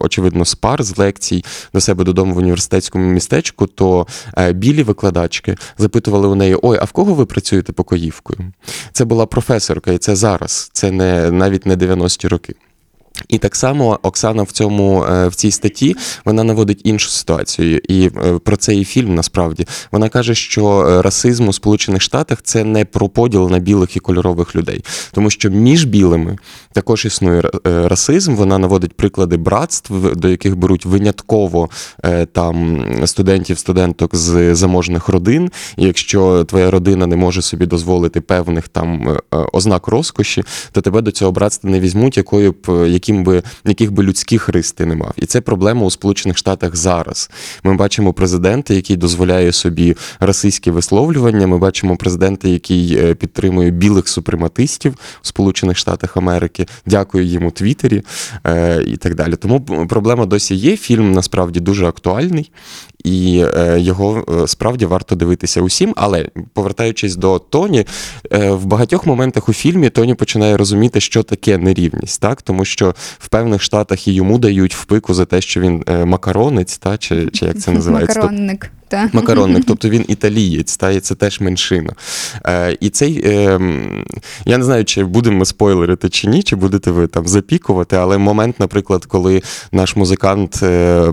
очевидно 0.00 0.44
з 0.44 0.54
пар, 0.54 0.82
з 0.82 0.98
лекцій 0.98 1.44
до 1.74 1.80
себе 1.80 2.04
додому 2.04 2.34
в 2.34 2.38
університетському 2.38 3.04
містечку, 3.04 3.66
то 3.66 4.06
е, 4.38 4.52
білі 4.52 4.82
викладачки 4.82 5.56
запитували 5.78 6.28
у 6.28 6.34
неї: 6.34 6.56
Ой, 6.62 6.78
а 6.80 6.84
в 6.84 6.92
кого 6.92 7.14
ви 7.14 7.26
працюєте 7.26 7.72
покоївкою? 7.72 8.38
Це 8.92 9.04
була 9.04 9.26
професорка, 9.26 9.92
і 9.92 9.98
це 9.98 10.16
зараз, 10.16 10.70
це 10.72 10.90
не 10.90 11.30
навіть 11.30 11.66
не 11.66 11.76
90-ті 11.76 12.28
роки. 12.28 12.54
І 13.28 13.38
так 13.38 13.56
само 13.56 13.98
Оксана 14.02 14.42
в 14.42 14.52
цьому 14.52 15.04
е, 15.04 15.28
в 15.28 15.34
цій 15.34 15.50
статті 15.50 15.96
вона 16.24 16.44
наводить 16.44 16.80
іншу 16.84 17.08
ситуацію, 17.10 17.80
і 17.88 18.06
е, 18.06 18.38
про 18.44 18.56
це 18.56 18.76
і 18.76 18.84
фільм 18.84 19.14
насправді 19.14 19.66
вона 19.92 20.08
каже, 20.08 20.34
що 20.34 20.80
е, 20.80 21.02
расизм 21.02 21.48
у 21.48 21.52
Сполучених 21.52 22.02
Штатах 22.02 22.38
це 22.42 22.64
не 22.64 22.84
про 22.84 23.08
поділ 23.08 23.50
на 23.50 23.58
білих 23.58 23.96
і 23.96 24.00
кольорових 24.00 24.56
людей, 24.56 24.84
тому 25.12 25.30
що 25.30 25.50
між 25.50 25.84
білими 25.84 26.38
також 26.72 27.04
існує 27.04 27.42
расизм. 27.64 28.34
Вона 28.34 28.58
наводить 28.58 28.92
приклади 28.92 29.36
братств, 29.36 30.16
до 30.16 30.28
яких 30.28 30.56
беруть 30.56 30.86
винятково 30.86 31.68
там 32.32 32.86
студентів, 33.06 33.58
студенток 33.58 34.16
з 34.16 34.54
заможних 34.54 35.08
родин. 35.08 35.50
І 35.76 35.84
якщо 35.84 36.44
твоя 36.44 36.70
родина 36.70 37.06
не 37.06 37.16
може 37.16 37.42
собі 37.42 37.66
дозволити 37.66 38.20
певних 38.20 38.68
там 38.68 39.18
ознак 39.52 39.88
розкоші, 39.88 40.42
то 40.72 40.80
тебе 40.80 41.00
до 41.00 41.10
цього 41.10 41.32
братства 41.32 41.70
не 41.70 41.80
візьмуть, 41.80 42.16
якою 42.16 42.52
б 42.52 42.56
е, 42.68 42.88
яким 43.14 43.24
би 43.24 43.42
яких 43.64 43.92
би 43.92 44.02
людських 44.02 44.48
рис 44.48 44.72
ти 44.72 44.86
не 44.86 44.94
мав. 44.94 45.12
І 45.16 45.26
це 45.26 45.40
проблема 45.40 45.86
у 45.86 45.90
Сполучених 45.90 46.38
Штатах 46.38 46.76
зараз. 46.76 47.30
Ми 47.62 47.74
бачимо 47.74 48.12
президента, 48.12 48.74
який 48.74 48.96
дозволяє 48.96 49.52
собі 49.52 49.96
расистські 50.20 50.70
висловлювання. 50.70 51.46
Ми 51.46 51.58
бачимо 51.58 51.96
президента, 51.96 52.48
який 52.48 52.96
е, 52.98 53.14
підтримує 53.14 53.70
білих 53.70 54.08
супрематистів 54.08 54.92
у 54.92 55.26
Сполучених 55.26 55.76
Штатах 55.76 56.16
Америки. 56.16 56.66
Дякую 56.86 57.24
їм 57.24 57.46
у 57.46 57.50
Твіттері 57.50 58.02
е, 58.46 58.82
і 58.86 58.96
так 58.96 59.14
далі. 59.14 59.36
Тому 59.36 59.60
проблема 59.88 60.26
досі 60.26 60.54
є. 60.54 60.76
Фільм 60.76 61.12
насправді 61.12 61.60
дуже 61.60 61.86
актуальний. 61.86 62.50
І 63.04 63.44
е, 63.56 63.80
його 63.80 64.24
е, 64.42 64.48
справді 64.48 64.86
варто 64.86 65.14
дивитися 65.14 65.60
усім. 65.60 65.92
Але 65.96 66.28
повертаючись 66.52 67.16
до 67.16 67.38
Тоні, 67.38 67.86
е, 68.32 68.50
в 68.50 68.64
багатьох 68.64 69.06
моментах 69.06 69.48
у 69.48 69.52
фільмі 69.52 69.90
Тоні 69.90 70.14
починає 70.14 70.56
розуміти, 70.56 71.00
що 71.00 71.22
таке 71.22 71.58
нерівність, 71.58 72.20
так 72.20 72.42
тому 72.42 72.64
що 72.64 72.94
в 73.18 73.28
певних 73.28 73.62
штатах 73.62 74.08
і 74.08 74.12
йому 74.12 74.38
дають 74.38 74.74
впику 74.74 75.14
за 75.14 75.24
те, 75.24 75.40
що 75.40 75.60
він 75.60 75.84
макаронець, 76.04 76.78
та 76.78 76.98
чи, 76.98 77.26
чи 77.26 77.46
як 77.46 77.58
це 77.58 77.70
називається? 77.72 78.20
Макаронник. 78.20 78.70
Та. 78.88 79.10
Макаронник, 79.12 79.64
тобто 79.68 79.88
він 79.88 80.04
італієць, 80.08 80.76
та 80.76 80.90
і 80.90 81.00
це 81.00 81.14
теж 81.14 81.40
меншина. 81.40 81.92
Е, 82.46 82.76
і 82.80 82.90
цей 82.90 83.22
е, 83.24 83.60
я 84.44 84.58
не 84.58 84.64
знаю, 84.64 84.84
чи 84.84 85.04
будемо 85.04 85.38
ми 85.38 85.44
спойлерити 85.44 86.08
чи 86.08 86.28
ні, 86.28 86.42
чи 86.42 86.56
будете 86.56 86.90
ви 86.90 87.06
там 87.06 87.26
запікувати, 87.26 87.96
але 87.96 88.18
момент, 88.18 88.60
наприклад, 88.60 89.04
коли 89.04 89.42
наш 89.72 89.96
музикант 89.96 90.60
е, 90.62 91.12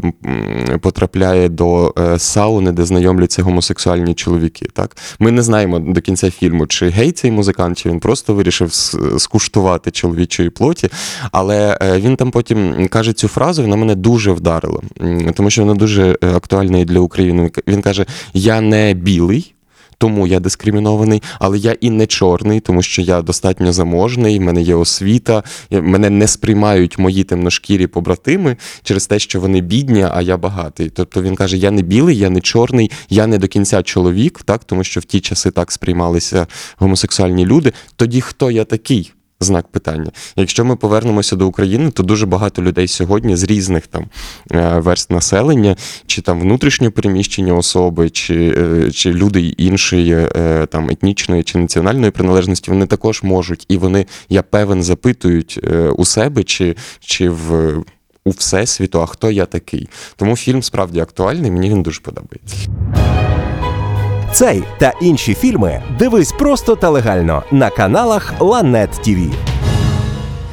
потрапляє 0.81 1.49
до 1.49 1.93
е, 1.99 2.19
сауни, 2.19 2.71
де 2.71 2.85
знайомляться 2.85 3.43
гомосексуальні 3.43 4.13
чоловіки. 4.13 4.67
Так, 4.73 4.97
ми 5.19 5.31
не 5.31 5.41
знаємо 5.41 5.79
до 5.79 6.01
кінця 6.01 6.31
фільму, 6.31 6.67
чи 6.67 6.89
гей 6.89 7.11
цей 7.11 7.31
музикант, 7.31 7.77
чи 7.77 7.89
він 7.89 7.99
просто 7.99 8.33
вирішив 8.33 8.73
скуштувати 9.17 9.91
чоловічої 9.91 10.49
плоті. 10.49 10.89
Але 11.31 11.77
е, 11.81 11.99
він 11.99 12.15
там 12.15 12.31
потім 12.31 12.87
каже 12.87 13.13
цю 13.13 13.27
фразу, 13.27 13.61
вона 13.61 13.75
мене 13.75 13.95
дуже 13.95 14.31
вдарила, 14.31 14.81
тому 15.35 15.49
що 15.49 15.61
вона 15.61 15.73
дуже 15.73 16.17
е, 16.23 16.27
актуальна 16.27 16.77
і 16.77 16.85
для 16.85 16.99
України. 16.99 17.51
Він 17.67 17.81
каже: 17.81 18.05
Я 18.33 18.61
не 18.61 18.93
білий. 18.93 19.53
Тому 20.01 20.27
я 20.27 20.39
дискримінований, 20.39 21.21
але 21.39 21.57
я 21.57 21.75
і 21.81 21.89
не 21.89 22.07
чорний, 22.07 22.59
тому 22.59 22.81
що 22.81 23.01
я 23.01 23.21
достатньо 23.21 23.73
заможний, 23.73 24.39
в 24.39 24.41
мене 24.41 24.61
є 24.61 24.75
освіта, 24.75 25.43
мене 25.71 26.09
не 26.09 26.27
сприймають 26.27 26.99
мої 26.99 27.23
темношкірі 27.23 27.87
побратими 27.87 28.57
через 28.83 29.07
те, 29.07 29.19
що 29.19 29.39
вони 29.39 29.61
бідні, 29.61 30.05
а 30.11 30.21
я 30.21 30.37
багатий. 30.37 30.89
Тобто 30.89 31.21
він 31.21 31.35
каже: 31.35 31.57
я 31.57 31.71
не 31.71 31.81
білий, 31.81 32.17
я 32.17 32.29
не 32.29 32.41
чорний, 32.41 32.91
я 33.09 33.27
не 33.27 33.37
до 33.37 33.47
кінця 33.47 33.83
чоловік, 33.83 34.41
так 34.45 34.63
тому 34.63 34.83
що 34.83 34.99
в 34.99 35.03
ті 35.03 35.19
часи 35.19 35.51
так 35.51 35.71
сприймалися 35.71 36.47
гомосексуальні 36.77 37.45
люди. 37.45 37.73
Тоді 37.95 38.21
хто 38.21 38.51
я 38.51 38.65
такий? 38.65 39.13
Знак 39.43 39.67
питання. 39.67 40.11
Якщо 40.35 40.65
ми 40.65 40.75
повернемося 40.75 41.35
до 41.35 41.47
України, 41.47 41.91
то 41.91 42.03
дуже 42.03 42.25
багато 42.25 42.61
людей 42.61 42.87
сьогодні 42.87 43.35
з 43.35 43.43
різних 43.43 43.87
там 43.87 44.05
е, 44.51 44.79
верст 44.79 45.11
населення, 45.11 45.75
чи 46.05 46.21
там 46.21 46.41
внутрішньо 46.41 46.91
переміщені 46.91 47.51
особи, 47.51 48.09
чи, 48.09 48.53
е, 48.57 48.91
чи 48.91 49.13
люди 49.13 49.41
іншої 49.41 50.13
е, 50.35 50.65
там 50.65 50.89
етнічної 50.89 51.43
чи 51.43 51.57
національної 51.57 52.11
приналежності, 52.11 52.71
вони 52.71 52.85
також 52.85 53.23
можуть, 53.23 53.65
і 53.67 53.77
вони, 53.77 54.05
я 54.29 54.43
певен, 54.43 54.83
запитують 54.83 55.59
у 55.97 56.05
себе 56.05 56.43
чи, 56.43 56.75
чи 56.99 57.29
в. 57.29 57.75
У 58.25 58.29
всесвіту, 58.29 59.01
а 59.01 59.05
хто 59.05 59.31
я 59.31 59.45
такий? 59.45 59.89
Тому 60.15 60.35
фільм 60.35 60.63
справді 60.63 60.99
актуальний, 60.99 61.51
мені 61.51 61.69
він 61.69 61.83
дуже 61.83 62.01
подобається. 62.01 62.55
Цей 64.33 64.63
та 64.79 64.93
інші 65.01 65.33
фільми 65.33 65.81
дивись 65.99 66.31
просто 66.31 66.75
та 66.75 66.89
легально 66.89 67.43
на 67.51 67.69
каналах 67.69 68.33
Lanet 68.39 68.89
TV. 68.91 69.29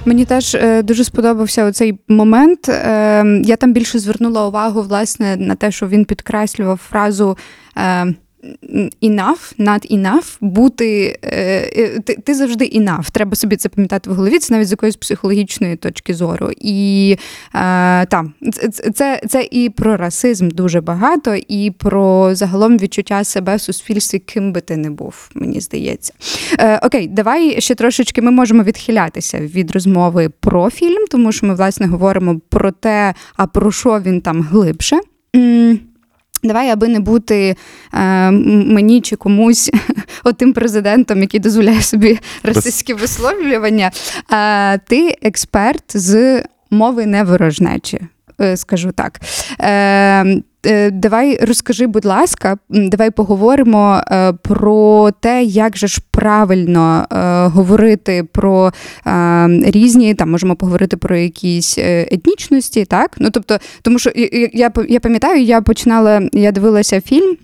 Мені 0.04 0.25
теж 0.25 0.54
е, 0.54 0.82
дуже 0.82 1.04
сподобався 1.04 1.73
цей 1.73 1.99
момент. 2.08 2.68
Е, 2.68 3.42
я 3.44 3.56
там 3.56 3.73
більше 3.73 3.99
звернула 3.99 4.47
увагу 4.47 4.82
власне 4.82 5.37
на 5.37 5.54
те, 5.54 5.70
що 5.70 5.88
він 5.88 6.04
підкреслював 6.04 6.80
фразу. 6.90 7.37
Enough, 9.02 9.59
not 9.59 9.92
enough, 9.92 10.37
бути 10.40 11.18
е, 11.23 11.71
е, 11.76 12.00
ти, 12.00 12.14
ти 12.14 12.35
завжди 12.35 12.64
enough. 12.64 13.11
Треба 13.11 13.37
собі 13.37 13.57
це 13.57 13.68
пам'ятати 13.68 14.11
в 14.11 14.14
голові. 14.14 14.38
Це 14.38 14.54
навіть 14.54 14.68
з 14.68 14.71
якоїсь 14.71 14.97
психологічної 14.97 15.76
точки 15.76 16.14
зору. 16.14 16.50
І 16.61 17.16
е, 17.54 18.07
там 18.07 18.35
це, 18.95 19.21
це 19.28 19.49
і 19.50 19.68
про 19.71 19.97
расизм 19.97 20.49
дуже 20.49 20.80
багато, 20.80 21.35
і 21.49 21.71
про 21.71 22.35
загалом 22.35 22.78
відчуття 22.78 23.25
себе 23.25 23.57
в 23.57 23.61
суспільстві, 23.61 24.18
ким 24.18 24.52
би 24.52 24.61
ти 24.61 24.76
не 24.76 24.90
був, 24.90 25.30
мені 25.35 25.61
здається. 25.61 26.12
Е, 26.59 26.78
окей, 26.83 27.09
давай 27.09 27.61
ще 27.61 27.75
трошечки 27.75 28.23
ми 28.23 28.30
можемо 28.30 28.62
відхилятися 28.62 29.40
від 29.40 29.71
розмови 29.71 30.28
про 30.40 30.71
фільм, 30.71 31.04
тому 31.11 31.33
що 31.33 31.47
ми 31.47 31.54
власне 31.54 31.87
говоримо 31.87 32.40
про 32.49 32.71
те, 32.71 33.14
а 33.37 33.47
про 33.47 33.73
що 33.73 34.00
він 34.00 34.21
там 34.21 34.42
глибше. 34.42 35.00
М, 35.37 35.78
Давай, 36.42 36.71
аби 36.71 36.88
не 36.88 37.00
бути 37.00 37.57
е, 37.95 38.30
мені 38.30 39.00
чи 39.00 39.16
комусь 39.16 39.71
отим 40.25 40.52
президентом, 40.52 41.21
який 41.21 41.40
дозволяє 41.40 41.83
собі 41.83 42.18
російські 42.42 42.95
висловлювання. 42.95 43.90
Е, 44.33 44.78
ти 44.78 45.18
експерт 45.23 45.85
з 45.97 46.42
мови 46.71 47.07
неворожнечі, 47.07 48.00
е, 48.40 48.57
скажу 48.57 48.92
так. 48.92 49.21
Е, 49.61 50.42
Давай 50.92 51.38
розкажи, 51.44 51.87
будь 51.87 52.04
ласка, 52.04 52.58
давай 52.68 53.10
поговоримо 53.10 54.02
е, 54.10 54.32
про 54.32 55.10
те, 55.20 55.42
як 55.42 55.76
же 55.76 55.87
ж 55.87 56.00
правильно 56.10 57.06
е, 57.12 57.46
говорити 57.46 58.25
про 58.32 58.72
е, 59.06 59.48
різні, 59.48 60.14
там 60.14 60.30
можемо 60.30 60.56
поговорити 60.56 60.96
про 60.96 61.16
якісь 61.16 61.78
е, 61.78 62.08
етнічності, 62.10 62.84
так? 62.84 63.16
Ну 63.18 63.30
тобто, 63.30 63.58
тому 63.82 63.98
що 63.98 64.10
я 64.52 64.72
я 64.88 65.00
пам'ятаю, 65.00 65.42
я 65.42 65.60
починала, 65.60 66.22
я 66.32 66.52
дивилася 66.52 67.00
фільм. 67.00 67.37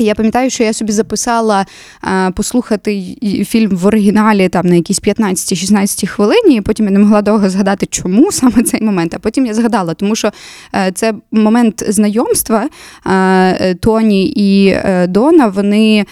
Я 0.00 0.14
пам'ятаю, 0.14 0.50
що 0.50 0.64
я 0.64 0.72
собі 0.72 0.92
записала 0.92 1.66
е, 2.04 2.30
послухати 2.30 3.16
фільм 3.48 3.70
в 3.76 3.86
оригіналі 3.86 4.48
там 4.48 4.66
на 4.66 4.74
якійсь 4.74 5.02
15-16 5.02 6.06
хвилині, 6.06 6.56
і 6.56 6.60
потім 6.60 6.86
я 6.86 6.92
не 6.92 6.98
могла 6.98 7.22
довго 7.22 7.50
згадати, 7.50 7.86
чому 7.86 8.32
саме 8.32 8.62
цей 8.62 8.82
момент. 8.82 9.14
А 9.14 9.18
потім 9.18 9.46
я 9.46 9.54
згадала, 9.54 9.94
тому 9.94 10.16
що 10.16 10.30
е, 10.74 10.92
це 10.94 11.14
момент 11.32 11.84
знайомства 11.88 12.68
е, 13.06 13.10
е, 13.10 13.74
Тоні 13.74 14.26
і 14.26 14.68
е, 14.68 15.06
Дона. 15.06 15.46
Вони 15.46 16.06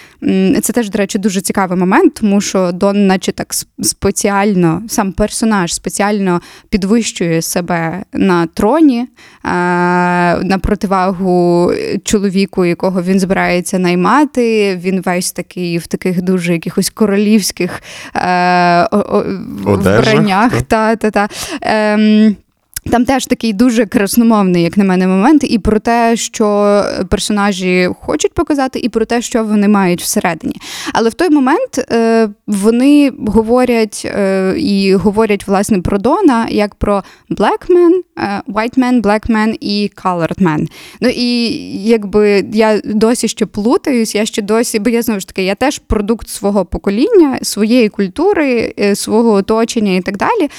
це 0.61 0.73
теж, 0.73 0.89
до 0.89 0.97
речі, 0.97 1.19
дуже 1.19 1.41
цікавий 1.41 1.79
момент, 1.79 2.13
тому 2.13 2.41
що 2.41 2.71
Дон, 2.71 3.07
наче 3.07 3.31
так 3.31 3.53
спеціально, 3.81 4.83
сам 4.87 5.11
персонаж 5.11 5.73
спеціально 5.73 6.41
підвищує 6.69 7.41
себе 7.41 8.03
на 8.13 8.45
троні 8.45 9.07
на 9.43 10.59
противагу 10.61 11.71
чоловіку, 12.03 12.65
якого 12.65 13.01
він 13.01 13.19
збирається 13.19 13.76
наймати. 13.79 14.75
Він 14.83 15.01
весь 15.01 15.31
такий 15.31 15.77
в 15.77 15.87
таких 15.87 16.21
дуже 16.21 16.53
якихось 16.53 16.89
королівських 16.89 17.81
е, 18.15 18.83
о- 18.91 18.97
о- 18.97 19.23
вбраннях. 19.99 20.61
Та, 20.61 20.95
та, 20.95 21.11
та. 21.11 21.27
Ем, 21.61 22.35
там 22.87 23.05
теж 23.05 23.25
такий 23.25 23.53
дуже 23.53 23.85
красномовний, 23.85 24.63
як 24.63 24.77
на 24.77 24.83
мене, 24.83 25.07
момент, 25.07 25.43
і 25.43 25.59
про 25.59 25.79
те, 25.79 26.15
що 26.15 26.83
персонажі 27.09 27.89
хочуть 28.01 28.33
показати, 28.33 28.79
і 28.79 28.89
про 28.89 29.05
те, 29.05 29.21
що 29.21 29.43
вони 29.43 29.67
мають 29.67 30.01
всередині. 30.01 30.55
Але 30.93 31.09
в 31.09 31.13
той 31.13 31.29
момент 31.29 31.85
е, 31.91 32.29
вони 32.47 33.11
говорять 33.27 34.01
е, 34.05 34.53
і 34.57 34.95
говорять 34.95 35.47
власне 35.47 35.81
про 35.81 35.97
Дона 35.97 36.47
як 36.49 36.75
про 36.75 37.03
black 37.29 37.69
man, 37.69 37.91
е, 38.17 38.41
white 38.47 38.77
man, 38.79 39.01
black 39.01 39.31
man 39.31 39.57
і 39.59 39.91
colored 39.95 40.41
man. 40.41 40.67
Ну 41.01 41.09
і 41.09 41.47
якби 41.83 42.45
я 42.53 42.81
досі 42.85 43.27
ще 43.27 43.45
плутаюсь, 43.45 44.15
я 44.15 44.25
ще 44.25 44.41
досі, 44.41 44.79
бо 44.79 44.89
я 44.89 45.01
знову 45.01 45.19
ж 45.19 45.27
таки, 45.27 45.43
я 45.43 45.55
теж 45.55 45.79
продукт 45.79 46.29
свого 46.29 46.65
покоління, 46.65 47.39
своєї 47.41 47.89
культури, 47.89 48.73
свого 48.95 49.31
оточення 49.31 49.95
і 49.95 50.01
так 50.01 50.17
далі. 50.17 50.49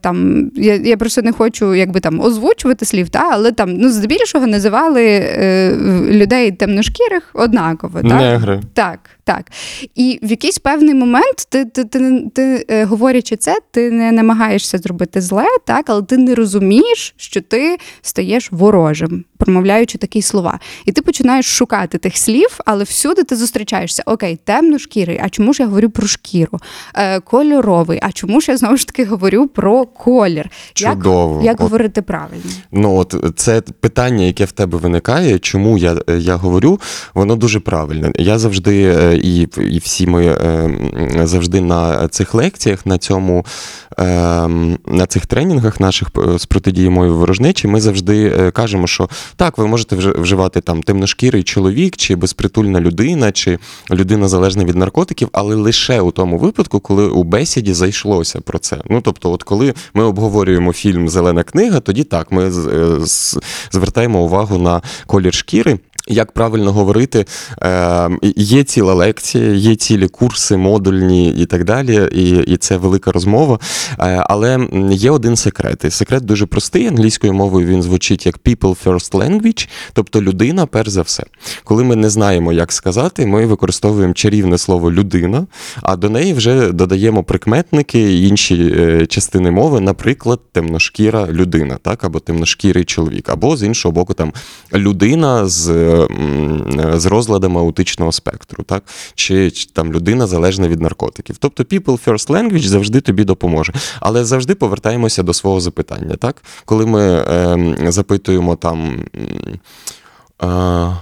Там, 0.00 0.50
я, 0.56 0.74
я 0.74 0.96
просто 0.96 1.19
не 1.22 1.32
хочу 1.32 1.74
якби 1.74 2.00
там 2.00 2.20
озвучувати 2.20 2.84
слів, 2.84 3.08
та, 3.08 3.28
але 3.32 3.52
там 3.52 3.76
ну, 3.76 3.90
здебільшого 3.90 4.46
називали 4.46 5.04
е, 5.06 5.76
людей 6.10 6.52
темношкірих 6.52 7.30
однаково. 7.34 8.02
Так? 8.02 8.12
Негри. 8.12 8.60
Так, 8.74 8.98
так. 9.30 9.50
І 9.94 10.18
в 10.22 10.30
якийсь 10.30 10.58
певний 10.58 10.94
момент 10.94 11.46
ти, 11.48 11.64
ти, 11.64 11.84
ти, 11.84 11.98
ти, 11.98 12.30
ти 12.34 12.66
е, 12.68 12.84
говорячи 12.84 13.36
це, 13.36 13.58
ти 13.70 13.90
не 13.90 14.12
намагаєшся 14.12 14.78
зробити 14.78 15.20
зле, 15.20 15.46
так, 15.66 15.90
але 15.90 16.02
ти 16.02 16.16
не 16.16 16.34
розумієш, 16.34 17.14
що 17.16 17.40
ти 17.40 17.78
стаєш 18.02 18.52
ворожим, 18.52 19.24
промовляючи 19.38 19.98
такі 19.98 20.22
слова. 20.22 20.60
І 20.86 20.92
ти 20.92 21.02
починаєш 21.02 21.46
шукати 21.46 21.98
тих 21.98 22.16
слів, 22.16 22.58
але 22.66 22.84
всюди 22.84 23.24
ти 23.24 23.36
зустрічаєшся. 23.36 24.02
Окей, 24.06 24.38
темношкірий, 24.44 25.20
а 25.22 25.28
чому 25.28 25.52
ж 25.52 25.62
я 25.62 25.66
говорю 25.66 25.90
про 25.90 26.06
шкіру? 26.06 26.58
Е, 26.94 27.20
кольоровий, 27.20 27.98
а 28.02 28.12
чому 28.12 28.40
ж 28.40 28.50
я 28.50 28.56
знову 28.56 28.76
ж 28.76 28.86
таки 28.86 29.04
говорю 29.04 29.46
про 29.46 29.86
колір? 29.86 30.50
Чудово. 30.72 31.36
Як, 31.36 31.44
як 31.44 31.54
От. 31.54 31.60
говорити 31.60 32.02
правильно? 32.02 32.50
Ну, 32.72 32.96
от 32.96 33.14
це 33.36 33.60
питання, 33.60 34.24
яке 34.24 34.44
в 34.44 34.52
тебе 34.52 34.78
виникає, 34.78 35.38
чому 35.38 35.78
я, 35.78 35.96
я 36.18 36.36
говорю, 36.36 36.80
воно 37.14 37.36
дуже 37.36 37.60
правильне. 37.60 38.12
Я 38.16 38.38
завжди 38.38 38.82
е, 38.82 39.19
і, 39.20 39.48
і 39.70 39.78
всі 39.78 40.06
ми 40.06 40.26
е, 40.26 40.70
завжди 41.24 41.60
на 41.60 42.08
цих 42.08 42.34
лекціях, 42.34 42.86
на 42.86 42.98
цьому 42.98 43.46
е, 43.98 44.04
на 44.86 45.06
цих 45.08 45.26
тренінгах 45.26 45.80
наших 45.80 46.08
е, 46.18 46.38
з 46.38 46.46
протидії 46.46 46.90
мови 46.90 47.10
ворожнечі, 47.10 47.68
ми 47.68 47.80
завжди 47.80 48.50
кажемо, 48.54 48.86
що 48.86 49.08
так, 49.36 49.58
ви 49.58 49.66
можете 49.66 49.96
вж- 49.96 50.20
вживати 50.20 50.60
там 50.60 50.82
темношкірий 50.82 51.42
чоловік, 51.42 51.96
чи 51.96 52.16
безпритульна 52.16 52.80
людина, 52.80 53.32
чи 53.32 53.58
людина 53.90 54.28
залежна 54.28 54.64
від 54.64 54.76
наркотиків, 54.76 55.28
але 55.32 55.54
лише 55.54 56.00
у 56.00 56.10
тому 56.10 56.38
випадку, 56.38 56.80
коли 56.80 57.08
у 57.08 57.22
бесіді 57.22 57.72
зайшлося 57.72 58.40
про 58.40 58.58
це. 58.58 58.76
Ну 58.90 59.00
тобто, 59.00 59.32
от 59.32 59.42
коли 59.42 59.74
ми 59.94 60.04
обговорюємо 60.04 60.72
фільм 60.72 61.08
Зелена 61.08 61.42
книга, 61.42 61.80
тоді 61.80 62.04
так 62.04 62.32
ми 62.32 62.52
звертаємо 63.72 64.22
увагу 64.22 64.58
на 64.58 64.82
колір 65.06 65.34
шкіри. 65.34 65.78
Як 66.10 66.32
правильно 66.32 66.72
говорити, 66.72 67.24
е, 67.62 68.10
є 68.36 68.64
ціла 68.64 68.94
лекція, 68.94 69.52
є 69.52 69.76
цілі 69.76 70.08
курси, 70.08 70.56
модульні 70.56 71.30
і 71.30 71.46
так 71.46 71.64
далі, 71.64 72.08
і, 72.12 72.52
і 72.52 72.56
це 72.56 72.76
велика 72.76 73.12
розмова. 73.12 73.58
Е, 73.98 74.24
але 74.28 74.68
є 74.90 75.10
один 75.10 75.36
секрет. 75.36 75.84
І 75.84 75.90
секрет 75.90 76.24
дуже 76.24 76.46
простий. 76.46 76.86
Англійською 76.86 77.32
мовою 77.32 77.66
він 77.66 77.82
звучить 77.82 78.26
як 78.26 78.38
people 78.38 78.76
first 78.84 79.12
language, 79.12 79.68
тобто 79.92 80.22
людина 80.22 80.66
перш 80.66 80.88
за 80.88 81.02
все. 81.02 81.22
Коли 81.64 81.84
ми 81.84 81.96
не 81.96 82.10
знаємо, 82.10 82.52
як 82.52 82.72
сказати, 82.72 83.26
ми 83.26 83.46
використовуємо 83.46 84.14
чарівне 84.14 84.58
слово 84.58 84.92
людина, 84.92 85.46
а 85.82 85.96
до 85.96 86.10
неї 86.10 86.32
вже 86.32 86.72
додаємо 86.72 87.22
прикметники 87.22 88.18
інші 88.18 88.74
е, 88.78 89.06
частини 89.06 89.50
мови, 89.50 89.80
наприклад, 89.80 90.40
темношкіра 90.52 91.26
людина, 91.26 91.78
так, 91.82 92.04
або 92.04 92.20
темношкірий 92.20 92.84
чоловік, 92.84 93.28
або 93.28 93.56
з 93.56 93.62
іншого 93.62 93.92
боку, 93.92 94.14
там 94.14 94.32
людина 94.74 95.46
з, 95.46 95.70
е, 95.70 95.99
з 96.94 97.06
розладами 97.06 97.60
аутичного 97.60 98.12
спектру, 98.12 98.64
так, 98.64 98.82
чи, 99.14 99.50
чи 99.50 99.66
там 99.72 99.92
людина 99.92 100.26
залежна 100.26 100.68
від 100.68 100.80
наркотиків. 100.80 101.36
Тобто 101.38 101.62
people 101.62 102.04
first 102.06 102.28
language 102.28 102.66
завжди 102.66 103.00
тобі 103.00 103.24
допоможе. 103.24 103.72
Але 104.00 104.24
завжди 104.24 104.54
повертаємося 104.54 105.22
до 105.22 105.34
свого 105.34 105.60
запитання. 105.60 106.16
Так? 106.16 106.42
Коли 106.64 106.86
ми 106.86 107.02
е, 107.02 107.76
запитуємо 107.88 108.56
там. 108.56 109.04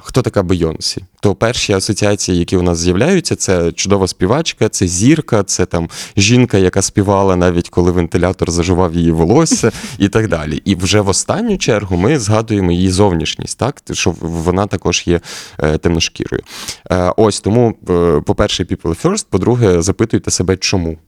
Хто 0.03 0.22
така 0.22 0.42
Бейонсі? 0.42 1.05
То 1.20 1.35
перші 1.35 1.72
асоціації, 1.72 2.38
які 2.38 2.57
у 2.57 2.62
нас 2.62 2.79
з'являються, 2.79 3.37
це 3.37 3.72
чудова 3.72 4.09
співачка, 4.09 4.68
це 4.68 4.87
зірка, 4.87 5.42
це 5.42 5.66
там 5.66 5.88
жінка, 6.16 6.59
яка 6.59 6.83
співала 6.83 7.37
навіть 7.37 7.68
коли 7.68 7.90
вентилятор 7.90 8.51
зажував 8.51 8.94
її 8.94 9.11
волосся, 9.11 9.72
і 9.98 10.09
так 10.09 10.29
далі. 10.29 10.62
І 10.64 10.74
вже 10.74 11.01
в 11.01 11.09
останню 11.09 11.59
чергу 11.59 11.96
ми 11.96 12.18
згадуємо 12.18 12.72
її 12.72 12.90
зовнішність, 12.90 13.59
так 13.59 13.83
що 13.92 14.14
вона 14.20 14.66
також 14.66 15.03
є 15.07 15.20
е, 15.59 15.79
темношкірою. 15.79 16.42
Е, 16.90 17.12
ось 17.16 17.40
тому, 17.40 17.74
е, 17.90 18.20
по-перше, 18.27 18.64
people 18.64 19.03
first, 19.05 19.27
по-друге, 19.31 19.83
запитуйте 19.83 20.31
себе, 20.31 20.57
чому. 20.57 20.98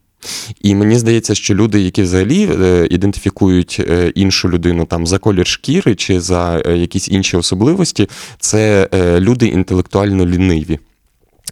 І 0.60 0.74
мені 0.74 0.98
здається, 0.98 1.34
що 1.34 1.54
люди, 1.54 1.80
які 1.80 2.02
взагалі 2.02 2.48
е, 2.62 2.86
ідентифікують 2.90 3.80
е, 3.90 4.12
іншу 4.14 4.50
людину 4.50 4.84
там 4.84 5.06
за 5.06 5.18
колір 5.18 5.46
шкіри 5.46 5.94
чи 5.94 6.20
за 6.20 6.62
е, 6.66 6.76
якісь 6.76 7.08
інші 7.08 7.36
особливості, 7.36 8.08
це 8.38 8.88
люди 9.20 9.46
інтелектуально 9.46 10.26
ліниві. 10.26 10.78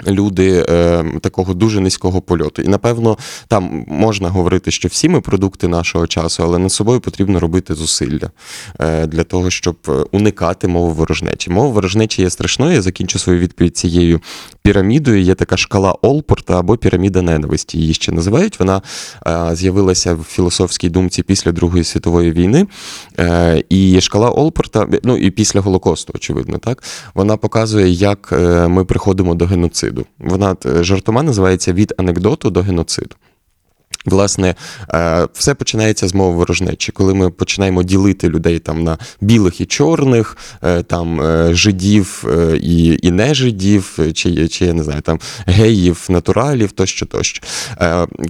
Люди 0.06 0.64
е, 0.68 1.04
такого 1.20 1.54
дуже 1.54 1.80
низького 1.80 2.20
польоту. 2.20 2.62
І 2.62 2.68
напевно 2.68 3.18
там 3.48 3.84
можна 3.88 4.28
говорити, 4.28 4.70
що 4.70 4.88
всі 4.88 5.08
ми 5.08 5.20
продукти 5.20 5.68
нашого 5.68 6.06
часу, 6.06 6.42
але 6.42 6.58
над 6.58 6.72
собою 6.72 7.00
потрібно 7.00 7.40
робити 7.40 7.74
зусилля 7.74 8.30
е, 8.80 9.06
для 9.06 9.24
того, 9.24 9.50
щоб 9.50 9.76
е, 9.88 9.92
уникати 10.12 10.68
мови 10.68 10.92
ворожнечі. 10.92 11.50
Мова 11.50 11.68
ворожнечі 11.68 12.22
є 12.22 12.30
страшною. 12.30 12.72
Я 12.72 12.82
закінчу 12.82 13.18
свою 13.18 13.38
відповідь 13.38 13.76
цією 13.76 14.20
пірамідою. 14.62 15.22
Є 15.22 15.34
така 15.34 15.56
шкала 15.56 15.94
Олпорта 16.02 16.58
або 16.58 16.76
піраміда 16.76 17.22
ненависті. 17.22 17.78
Її 17.78 17.94
ще 17.94 18.12
називають. 18.12 18.60
Вона 18.60 18.82
е, 19.26 19.56
з'явилася 19.56 20.14
в 20.14 20.24
філософській 20.24 20.88
думці 20.88 21.22
після 21.22 21.52
Другої 21.52 21.84
світової 21.84 22.32
війни. 22.32 22.66
Е, 23.18 23.62
і 23.68 24.00
шкала 24.00 24.30
Олпорта, 24.30 24.86
ну 25.02 25.16
і 25.16 25.30
після 25.30 25.60
Голокосту, 25.60 26.12
очевидно, 26.16 26.58
так 26.58 26.82
вона 27.14 27.36
показує, 27.36 27.88
як 27.88 28.28
е, 28.32 28.68
ми 28.68 28.84
приходимо 28.84 29.34
до 29.34 29.46
геноциду. 29.46 29.87
Вона 30.18 30.56
е, 30.66 30.84
жартома 30.84 31.22
називається 31.22 31.72
від 31.72 31.94
анекдоту 31.96 32.50
до 32.50 32.62
геноциду. 32.62 33.16
Власне, 34.06 34.54
е, 34.94 35.28
все 35.32 35.54
починається 35.54 36.08
з 36.08 36.14
мови 36.14 36.36
ворожнечі, 36.36 36.92
коли 36.92 37.14
ми 37.14 37.30
починаємо 37.30 37.82
ділити 37.82 38.28
людей 38.28 38.58
там 38.58 38.84
на 38.84 38.98
білих 39.20 39.60
і 39.60 39.66
чорних, 39.66 40.36
е, 40.62 40.82
там 40.82 41.20
е, 41.20 41.54
жидів 41.54 42.24
і, 42.60 42.98
і 43.02 43.10
нежидів, 43.10 43.98
чи, 44.14 44.48
чи 44.48 44.64
я 44.64 44.72
не 44.72 44.84
знаю, 44.84 45.00
там 45.00 45.18
геїв, 45.46 46.06
натуралів, 46.08 46.72
тощо, 46.72 47.06
тощо. 47.06 47.42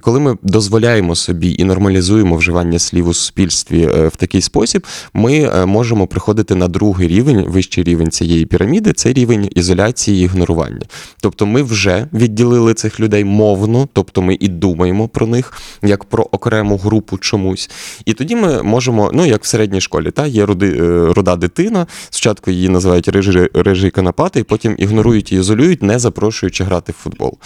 Коли 0.00 0.20
ми 0.20 0.37
дозволяємо 0.42 1.14
собі 1.14 1.57
і 1.59 1.64
нормалізуємо 1.64 2.37
вживання 2.37 2.78
слів 2.78 3.09
у 3.09 3.14
суспільстві 3.14 3.87
в 3.87 4.16
такий 4.16 4.42
спосіб, 4.42 4.87
ми 5.14 5.66
можемо 5.66 6.07
приходити 6.07 6.54
на 6.54 6.68
другий 6.68 7.09
рівень, 7.09 7.44
вищий 7.48 7.85
рівень 7.85 8.11
цієї 8.11 8.46
піраміди, 8.46 8.92
це 8.92 9.12
рівень 9.12 9.48
ізоляції 9.54 10.20
і 10.20 10.24
ігнорування. 10.24 10.87
Тобто 11.20 11.46
ми 11.46 11.62
вже 11.62 12.07
відділили 12.12 12.74
цих 12.74 13.00
людей 13.00 13.24
мовно, 13.24 13.88
тобто 13.92 14.22
ми 14.22 14.37
і 14.40 14.48
думаємо 14.48 15.09
про 15.09 15.26
них 15.26 15.52
як 15.83 16.05
про 16.05 16.29
окрему 16.33 16.77
групу 16.77 17.18
чомусь. 17.18 17.71
І 18.05 18.12
тоді 18.12 18.37
ми 18.37 18.62
можемо, 18.62 19.11
ну 19.14 19.27
як 19.27 19.44
в 19.44 19.47
середній 19.47 19.81
школі, 19.81 20.11
та 20.11 20.27
є 20.27 20.47
руди, 20.47 20.68
е, 20.81 21.12
руда 21.12 21.37
дитина. 21.37 21.87
Спочатку 22.11 22.51
її 22.51 22.68
називають 22.68 23.09
рижий, 23.09 23.49
рижий 23.55 23.90
канапати, 23.90 24.40
і 24.40 24.42
потім 24.42 24.75
ігнорують 24.79 25.33
і 25.33 25.37
ізолюють, 25.37 25.83
не 25.83 25.99
запрошуючи 25.99 26.64
грати 26.64 26.92
в 26.92 27.03
футбол. 27.03 27.38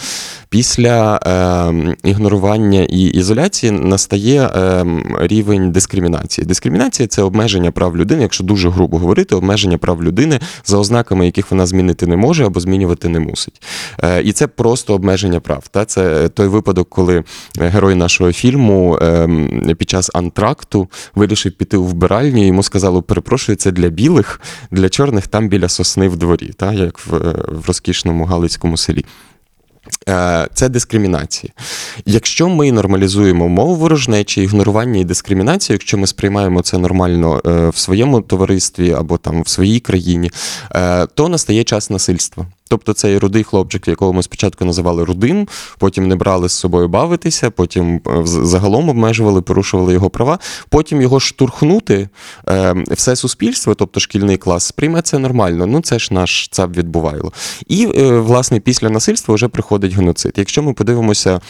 Після 0.49 1.19
е, 1.25 1.95
ігнорування 2.03 2.83
і 2.83 3.05
ізоляції 3.05 3.71
настає 3.71 4.41
е, 4.41 4.85
рівень 5.19 5.71
дискримінації. 5.71 6.47
Дискримінація 6.47 7.07
це 7.07 7.21
обмеження 7.21 7.71
прав 7.71 7.97
людини, 7.97 8.21
якщо 8.21 8.43
дуже 8.43 8.69
грубо 8.69 8.97
говорити, 8.97 9.35
обмеження 9.35 9.77
прав 9.77 10.03
людини 10.03 10.39
за 10.65 10.77
ознаками, 10.77 11.25
яких 11.25 11.51
вона 11.51 11.65
змінити 11.65 12.07
не 12.07 12.17
може 12.17 12.45
або 12.45 12.59
змінювати 12.59 13.09
не 13.09 13.19
мусить. 13.19 13.61
Е, 14.03 14.21
і 14.21 14.31
це 14.31 14.47
просто 14.47 14.93
обмеження 14.93 15.39
прав. 15.39 15.67
Та? 15.71 15.85
Це 15.85 16.29
той 16.29 16.47
випадок, 16.47 16.89
коли 16.89 17.23
герой 17.59 17.95
нашого 18.03 18.33
фільму 18.33 18.97
е, 19.01 19.75
під 19.77 19.89
час 19.89 20.11
антракту 20.13 20.87
вирішив 21.15 21.51
піти 21.51 21.77
у 21.77 21.83
вбиральню, 21.83 22.45
йому 22.45 22.63
сказали, 22.63 23.01
перепрошую, 23.01 23.55
це 23.55 23.71
для 23.71 23.89
білих, 23.89 24.41
для 24.71 24.89
чорних 24.89 25.27
там 25.27 25.47
біля 25.49 25.69
сосни 25.69 26.07
в 26.07 26.17
дворі, 26.17 26.51
та? 26.57 26.73
як 26.73 26.99
в, 26.99 27.11
в 27.47 27.67
розкішному 27.67 28.25
Галицькому 28.25 28.77
селі. 28.77 29.05
Е, 30.09 30.47
Це 30.53 30.69
дискримінація. 30.69 31.53
Якщо 32.05 32.49
ми 32.49 32.71
нормалізуємо 32.71 33.49
мову 33.49 33.75
ворожнечі, 33.75 34.41
ігнорування 34.43 34.99
і 34.99 35.03
дискримінацію, 35.03 35.75
якщо 35.75 35.97
ми 35.97 36.07
сприймаємо 36.07 36.61
це 36.61 36.77
нормально 36.77 37.41
е, 37.45 37.69
в 37.69 37.77
своєму 37.77 38.21
товаристві 38.21 38.91
або 38.91 39.17
там 39.17 39.41
в 39.41 39.47
своїй 39.47 39.79
країні, 39.79 40.31
е, 40.71 41.07
то 41.07 41.29
настає 41.29 41.63
час 41.63 41.89
насильства. 41.89 42.45
Тобто 42.73 42.93
цей 42.93 43.17
рудий 43.17 43.43
хлопчик, 43.43 43.87
якого 43.87 44.13
ми 44.13 44.23
спочатку 44.23 44.65
називали 44.65 45.03
рудим, 45.03 45.47
потім 45.77 46.07
не 46.07 46.15
брали 46.15 46.49
з 46.49 46.53
собою 46.53 46.87
бавитися, 46.87 47.49
потім 47.51 48.01
загалом 48.25 48.89
обмежували, 48.89 49.41
порушували 49.41 49.93
його 49.93 50.09
права. 50.09 50.39
Потім 50.69 51.01
його 51.01 51.19
штурхнути 51.19 52.09
все 52.91 53.15
суспільство, 53.15 53.75
тобто 53.75 53.99
шкільний 53.99 54.37
клас, 54.37 54.65
сприйме 54.65 55.01
це 55.01 55.19
нормально. 55.19 55.65
Ну 55.65 55.81
це 55.81 55.99
ж 55.99 56.13
наш 56.13 56.47
ЦАП 56.47 56.77
відбувайло. 56.77 57.31
І 57.67 57.85
власне 58.11 58.59
після 58.59 58.89
насильства 58.89 59.35
вже 59.35 59.47
приходить 59.47 59.93
геноцид. 59.93 60.33
Якщо 60.35 60.63
ми 60.63 60.73
подивимося, 60.73 61.41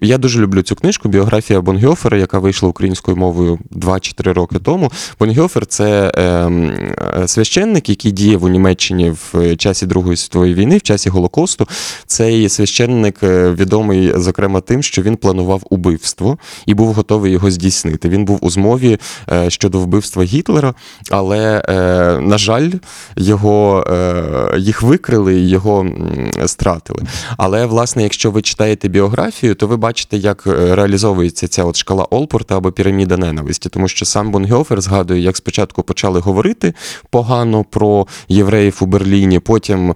я 0.00 0.18
дуже 0.18 0.40
люблю 0.40 0.62
цю 0.62 0.76
книжку 0.76 1.08
Біографія 1.08 1.60
Бонгьофера, 1.60 2.18
яка 2.18 2.38
вийшла 2.38 2.68
українською 2.68 3.16
мовою 3.16 3.58
2 3.70 4.00
чи 4.00 4.12
3 4.12 4.32
роки 4.32 4.58
тому. 4.58 4.92
Бонгьофер 5.20 5.66
це 5.66 6.12
е, 6.16 7.28
священник, 7.28 7.88
який 7.88 8.12
діяв 8.12 8.44
у 8.44 8.48
Німеччині 8.48 9.12
в 9.32 9.56
часі 9.56 9.86
Другої 9.86 10.16
світової 10.16 10.54
війни, 10.54 10.59
в 10.66 10.82
часі 10.82 11.10
Голокосту. 11.10 11.68
Цей 12.06 12.48
священник 12.48 13.22
відомий, 13.22 14.12
зокрема, 14.16 14.60
тим, 14.60 14.82
що 14.82 15.02
він 15.02 15.16
планував 15.16 15.62
убивство 15.70 16.38
і 16.66 16.74
був 16.74 16.92
готовий 16.92 17.32
його 17.32 17.50
здійснити. 17.50 18.08
Він 18.08 18.24
був 18.24 18.38
у 18.40 18.50
змові 18.50 18.98
е, 19.32 19.50
щодо 19.50 19.78
вбивства 19.78 20.22
Гітлера, 20.24 20.74
але, 21.10 21.62
е, 21.68 21.74
на 22.20 22.38
жаль, 22.38 22.70
його, 23.16 23.84
їх 24.58 24.82
викрили 24.82 25.34
і 25.34 25.48
його 25.48 25.86
стратили. 26.46 27.02
Але, 27.36 27.66
власне, 27.66 28.02
якщо 28.02 28.30
ви 28.30 28.42
читаєте 28.42 28.88
біографію, 28.88 29.54
то 29.54 29.66
ви 29.66 29.76
бачите, 29.76 30.16
як 30.16 30.46
реалізовується 30.46 31.48
ця 31.48 31.64
от 31.64 31.76
шкала 31.76 32.06
Олпорта 32.10 32.56
або 32.56 32.72
піраміда 32.72 33.16
ненависті, 33.16 33.68
тому 33.68 33.88
що 33.88 34.04
сам 34.04 34.30
Бонгьофер 34.30 34.80
згадує, 34.80 35.20
як 35.20 35.36
спочатку 35.36 35.82
почали 35.82 36.20
говорити 36.20 36.74
погано 37.10 37.64
про 37.64 38.06
євреїв 38.28 38.78
у 38.80 38.86
Берліні, 38.86 39.38
потім 39.38 39.90
е, 39.90 39.94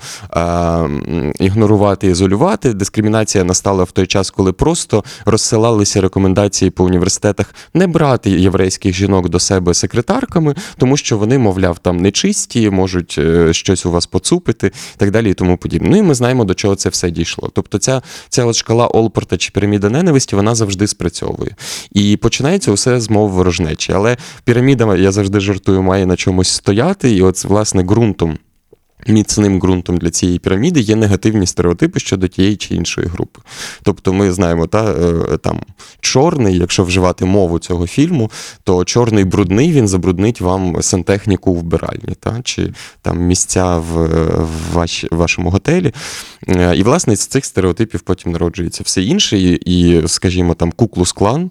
ігнорувати, 1.40 2.06
ізолювати. 2.06 2.74
Дискримінація 2.74 3.44
настала 3.44 3.84
в 3.84 3.90
той 3.90 4.06
час, 4.06 4.30
коли 4.30 4.52
просто 4.52 5.04
розсилалися 5.24 6.00
рекомендації 6.00 6.70
по 6.70 6.84
університетах 6.84 7.54
не 7.74 7.86
брати 7.86 8.30
єврейських 8.30 8.94
жінок 8.94 9.28
до 9.28 9.40
себе 9.40 9.74
секретарками, 9.74 10.54
тому 10.78 10.96
що 10.96 11.18
вони, 11.18 11.38
мовляв, 11.38 11.78
там 11.78 11.96
нечисті, 11.96 12.70
можуть 12.70 13.20
щось 13.50 13.86
у 13.86 13.90
вас 13.90 14.06
поцупити 14.06 14.66
і 14.66 14.98
так 14.98 15.10
далі, 15.10 15.30
і 15.30 15.34
тому 15.34 15.56
подібне. 15.56 15.88
Ну 15.90 15.96
і 15.96 16.02
ми 16.02 16.14
знаємо, 16.14 16.44
до 16.44 16.54
чого 16.54 16.74
це 16.74 16.88
все 16.88 17.10
дійшло. 17.10 17.50
Тобто, 17.54 17.78
ця 17.78 18.02
ця 18.28 18.44
от 18.44 18.56
шкала 18.56 18.86
Олпорта 18.86 19.36
чи 19.36 19.50
піраміда 19.50 19.90
ненависті, 19.90 20.36
вона 20.36 20.54
завжди 20.54 20.86
спрацьовує. 20.86 21.56
І 21.92 22.16
починається 22.16 22.72
усе 22.72 23.00
з 23.00 23.10
мови 23.10 23.34
ворожнечі. 23.34 23.92
Але 23.92 24.16
піраміда, 24.44 24.96
я 24.96 25.12
завжди 25.12 25.40
жартую, 25.40 25.82
має 25.82 26.06
на 26.06 26.16
чомусь 26.16 26.48
стояти, 26.48 27.10
і 27.16 27.22
от, 27.22 27.44
власне, 27.44 27.82
ґрунтом. 27.82 28.38
Міцним 29.08 29.60
ґрунтом 29.60 29.96
для 29.96 30.10
цієї 30.10 30.38
піраміди 30.38 30.80
є 30.80 30.96
негативні 30.96 31.46
стереотипи 31.46 32.00
щодо 32.00 32.28
тієї 32.28 32.56
чи 32.56 32.74
іншої 32.74 33.06
групи. 33.06 33.40
Тобто 33.82 34.12
ми 34.12 34.32
знаємо, 34.32 34.66
та, 34.66 34.94
там 35.36 35.60
чорний, 36.00 36.58
якщо 36.58 36.84
вживати 36.84 37.24
мову 37.24 37.58
цього 37.58 37.86
фільму, 37.86 38.30
то 38.64 38.84
чорний 38.84 39.24
брудний 39.24 39.72
він 39.72 39.88
забруднить 39.88 40.40
вам 40.40 40.82
сантехніку 40.82 41.54
в 41.54 41.58
вбиральні, 41.58 42.14
та, 42.20 42.40
чи 42.44 42.72
там 43.02 43.18
місця 43.18 43.76
в, 43.76 44.06
в 44.44 44.72
ваш, 44.72 45.04
вашому 45.10 45.50
готелі. 45.50 45.92
І, 46.74 46.82
власне, 46.82 47.16
з 47.16 47.26
цих 47.26 47.44
стереотипів 47.44 48.00
потім 48.00 48.32
народжується 48.32 48.82
все 48.86 49.02
інше. 49.02 49.38
І, 49.38 49.52
і 49.52 50.08
скажімо, 50.08 50.54
там 50.54 50.72
Куклус 50.72 51.12
Клан, 51.12 51.50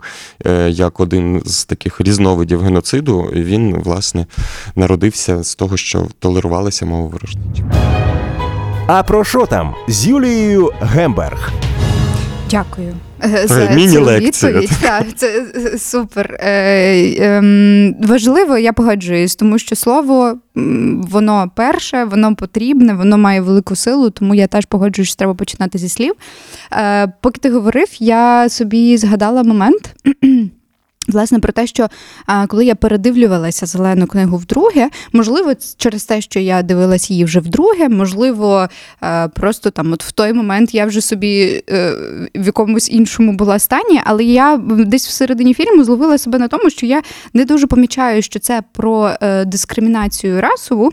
як 0.67 0.99
один 0.99 1.41
з 1.45 1.65
таких 1.65 2.01
різновидів 2.01 2.61
геноциду, 2.61 3.29
він, 3.33 3.75
власне, 3.75 4.25
народився 4.75 5.43
з 5.43 5.55
того, 5.55 5.77
що 5.77 6.07
толерувалися 6.19 6.85
мова 6.85 7.07
ворожнечі. 7.07 7.42
А 8.87 9.03
про 9.03 9.23
що 9.23 9.45
там 9.45 9.73
з 9.87 10.07
Юлією 10.07 10.71
Гемберг? 10.81 11.51
Дякую 12.51 12.93
за 13.45 13.69
Міні-лекція. 13.75 14.31
цю 14.31 14.59
відповідь. 14.59 14.71
Так, 14.81 15.05
це 15.15 15.45
супер. 15.77 16.37
Е, 16.39 16.51
е, 17.19 17.95
важливо, 18.07 18.57
я 18.57 18.73
погоджуюсь, 18.73 19.35
тому 19.35 19.59
що 19.59 19.75
слово 19.75 20.37
воно 21.09 21.51
перше, 21.55 22.03
воно 22.03 22.35
потрібне, 22.35 22.93
воно 22.93 23.17
має 23.17 23.41
велику 23.41 23.75
силу, 23.75 24.09
тому 24.09 24.35
я 24.35 24.47
теж 24.47 24.65
погоджуюсь, 24.65 25.09
що 25.09 25.17
треба 25.17 25.33
починати 25.33 25.77
зі 25.77 25.89
слів. 25.89 26.13
Е, 26.71 27.13
поки 27.21 27.39
ти 27.39 27.49
говорив, 27.49 27.87
я 27.99 28.49
собі 28.49 28.97
згадала 28.97 29.43
момент. 29.43 29.95
Власне, 31.07 31.39
про 31.39 31.53
те, 31.53 31.67
що 31.67 31.87
коли 32.47 32.65
я 32.65 32.75
передивлювалася 32.75 33.65
зелену 33.65 34.07
книгу 34.07 34.37
вдруге, 34.37 34.89
можливо, 35.13 35.53
через 35.77 36.05
те, 36.05 36.21
що 36.21 36.39
я 36.39 36.61
дивилася 36.61 37.13
її 37.13 37.25
вже 37.25 37.39
вдруге, 37.39 37.89
можливо, 37.89 38.67
просто 39.33 39.69
там, 39.69 39.93
от 39.93 40.03
в 40.03 40.11
той 40.11 40.33
момент 40.33 40.73
я 40.73 40.85
вже 40.85 41.01
собі 41.01 41.63
е, 41.69 41.93
в 42.35 42.45
якомусь 42.45 42.91
іншому 42.91 43.33
була 43.33 43.59
стані, 43.59 44.01
але 44.03 44.23
я 44.23 44.57
десь 44.67 45.07
всередині 45.07 45.53
фільму 45.53 45.83
зловила 45.83 46.17
себе 46.17 46.39
на 46.39 46.47
тому, 46.47 46.69
що 46.69 46.85
я 46.85 47.01
не 47.33 47.45
дуже 47.45 47.67
помічаю, 47.67 48.21
що 48.21 48.39
це 48.39 48.63
про 48.71 49.11
е, 49.21 49.45
дискримінацію 49.45 50.41
расову. 50.41 50.91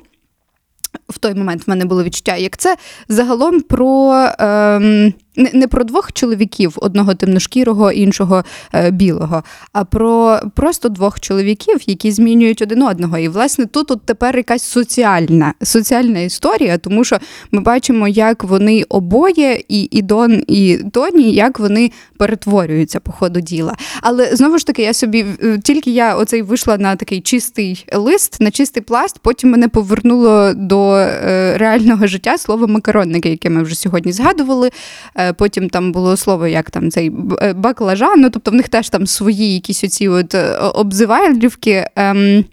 В 1.09 1.18
той 1.18 1.35
момент 1.35 1.66
в 1.66 1.70
мене 1.70 1.85
було 1.85 2.05
відчуття, 2.05 2.37
як 2.37 2.57
це 2.57 2.77
загалом 3.09 3.61
про. 3.61 4.12
Ем, 4.38 5.12
не, 5.40 5.68
про 5.68 5.85
двох 5.85 6.12
чоловіків, 6.12 6.72
одного 6.76 7.14
темношкірого, 7.14 7.92
іншого 7.92 8.44
е, 8.74 8.90
білого, 8.90 9.42
а 9.72 9.85
про 9.85 10.40
просто 10.55 10.88
двох 10.88 11.20
чоловіків, 11.20 11.79
які 11.87 12.12
змінюють 12.12 12.62
один 12.62 12.83
одного. 12.83 13.18
І 13.18 13.29
власне 13.29 13.66
тут 13.66 13.90
от 13.90 14.03
тепер 14.05 14.37
якась 14.37 14.62
соціальна 14.62 15.55
соціальна 15.62 16.20
історія, 16.20 16.79
тому 16.79 17.05
що 17.05 17.18
ми 17.50 17.61
бачимо, 17.61 18.09
як 18.09 18.44
вони 18.44 18.85
обоє, 18.88 19.62
і, 19.68 19.88
і 19.90 20.03
Дон, 20.03 20.42
і 20.48 20.79
Тоні, 20.92 21.33
як 21.33 21.59
вони 21.59 21.90
перетворюються 22.18 23.00
по 23.00 23.12
ходу 23.12 23.40
діла. 23.40 23.76
Але 24.03 24.37
знову 24.37 24.59
ж 24.59 24.66
таки, 24.66 24.83
я 24.83 24.94
собі 24.94 25.24
е, 25.42 25.59
тільки 25.59 25.90
я 25.90 26.14
оцей 26.14 26.42
вийшла 26.42 26.79
на 26.79 26.96
такий 26.96 27.20
чистий 27.20 27.87
лист, 27.92 28.40
на 28.40 28.50
чистий 28.50 28.83
пласт, 28.83 29.18
потім 29.22 29.50
мене 29.50 29.68
повернуло 29.68 30.53
до 30.55 30.96
е, 30.96 31.59
реального 31.59 32.07
життя 32.07 32.38
слово 32.38 32.66
макаронники, 32.68 33.29
яке 33.29 33.50
ми 33.50 33.62
вже 33.62 33.74
сьогодні 33.74 34.12
згадували. 34.12 34.70
Е, 35.16 35.30
потім 35.33 35.71
там 35.71 35.93
було 35.93 36.16
слово, 36.16 36.47
як 36.47 36.71
там 36.71 36.90
цей 36.90 37.12
е, 37.43 37.53
баклажан. 37.53 38.21
Ну 38.21 38.31
тобто 38.31 38.51
в 38.51 38.55
них 38.55 38.69
теж 38.69 38.88
там 38.88 39.07
свої 39.07 39.55
якісь 39.55 39.85
оці 39.85 40.09
от 40.09 40.35
е, 40.35 40.57
обзивайлівки. 40.57 41.87
Ем, 41.97 42.45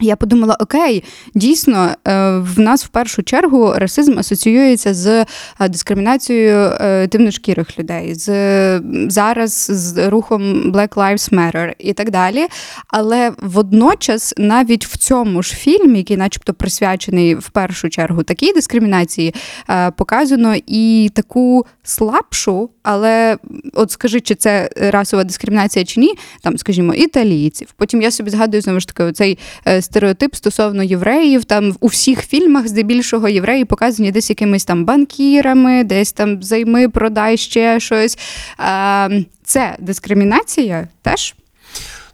я 0.00 0.16
подумала: 0.16 0.56
окей, 0.60 1.04
дійсно, 1.34 1.88
е, 2.08 2.38
в 2.38 2.60
нас 2.60 2.84
в 2.84 2.88
першу 2.88 3.22
чергу 3.22 3.72
расизм 3.76 4.18
асоціюється 4.18 4.94
з 4.94 5.06
е, 5.06 5.68
дискримінацією 5.68 6.72
е, 6.80 7.06
темношкірих 7.06 7.78
людей, 7.78 8.14
з 8.14 8.80
зараз 9.08 9.66
з 9.70 10.08
рухом 10.08 10.72
Black 10.72 10.94
Lives 10.94 11.34
Matter 11.34 11.72
і 11.78 11.92
так 11.92 12.10
далі. 12.10 12.46
Але 12.88 13.32
водночас, 13.38 14.34
навіть 14.36 14.86
в 14.86 14.96
цьому 14.96 15.42
ж 15.42 15.54
фільмі, 15.54 15.98
який, 15.98 16.16
начебто, 16.16 16.54
присвячений 16.54 17.34
в 17.34 17.50
першу 17.50 17.88
чергу 17.88 18.22
такій 18.22 18.52
дискримінації, 18.52 19.34
показано 19.96 20.54
і 20.66 21.10
таку 21.14 21.66
слабшу, 21.82 22.70
але 22.82 23.38
от 23.74 23.90
скажи, 23.90 24.20
чи 24.20 24.34
це 24.34 24.70
расова 24.76 25.24
дискримінація 25.24 25.84
чи 25.84 26.00
ні, 26.00 26.14
там, 26.42 26.58
скажімо, 26.58 26.94
італійців. 26.94 27.68
Потім 27.76 28.02
я 28.02 28.10
собі 28.10 28.30
згадую 28.30 28.62
знову 28.62 28.80
ж 28.80 28.86
таки 28.86 29.02
оцей 29.02 29.38
стереотип 29.90 30.34
стосовно 30.34 30.82
євреїв. 30.82 31.44
Там 31.44 31.76
у 31.80 31.86
всіх 31.86 32.26
фільмах 32.26 32.68
здебільшого 32.68 33.28
євреї 33.28 33.64
показані 33.64 34.12
десь 34.12 34.30
якимись 34.30 34.64
там 34.64 34.84
банкірами, 34.84 35.84
десь 35.84 36.12
там 36.12 36.42
займи, 36.42 36.88
продай 36.88 37.36
ще 37.36 37.80
щось. 37.80 38.18
Е, 38.60 39.24
Це 39.44 39.76
дискримінація 39.78 40.88
теж. 41.02 41.34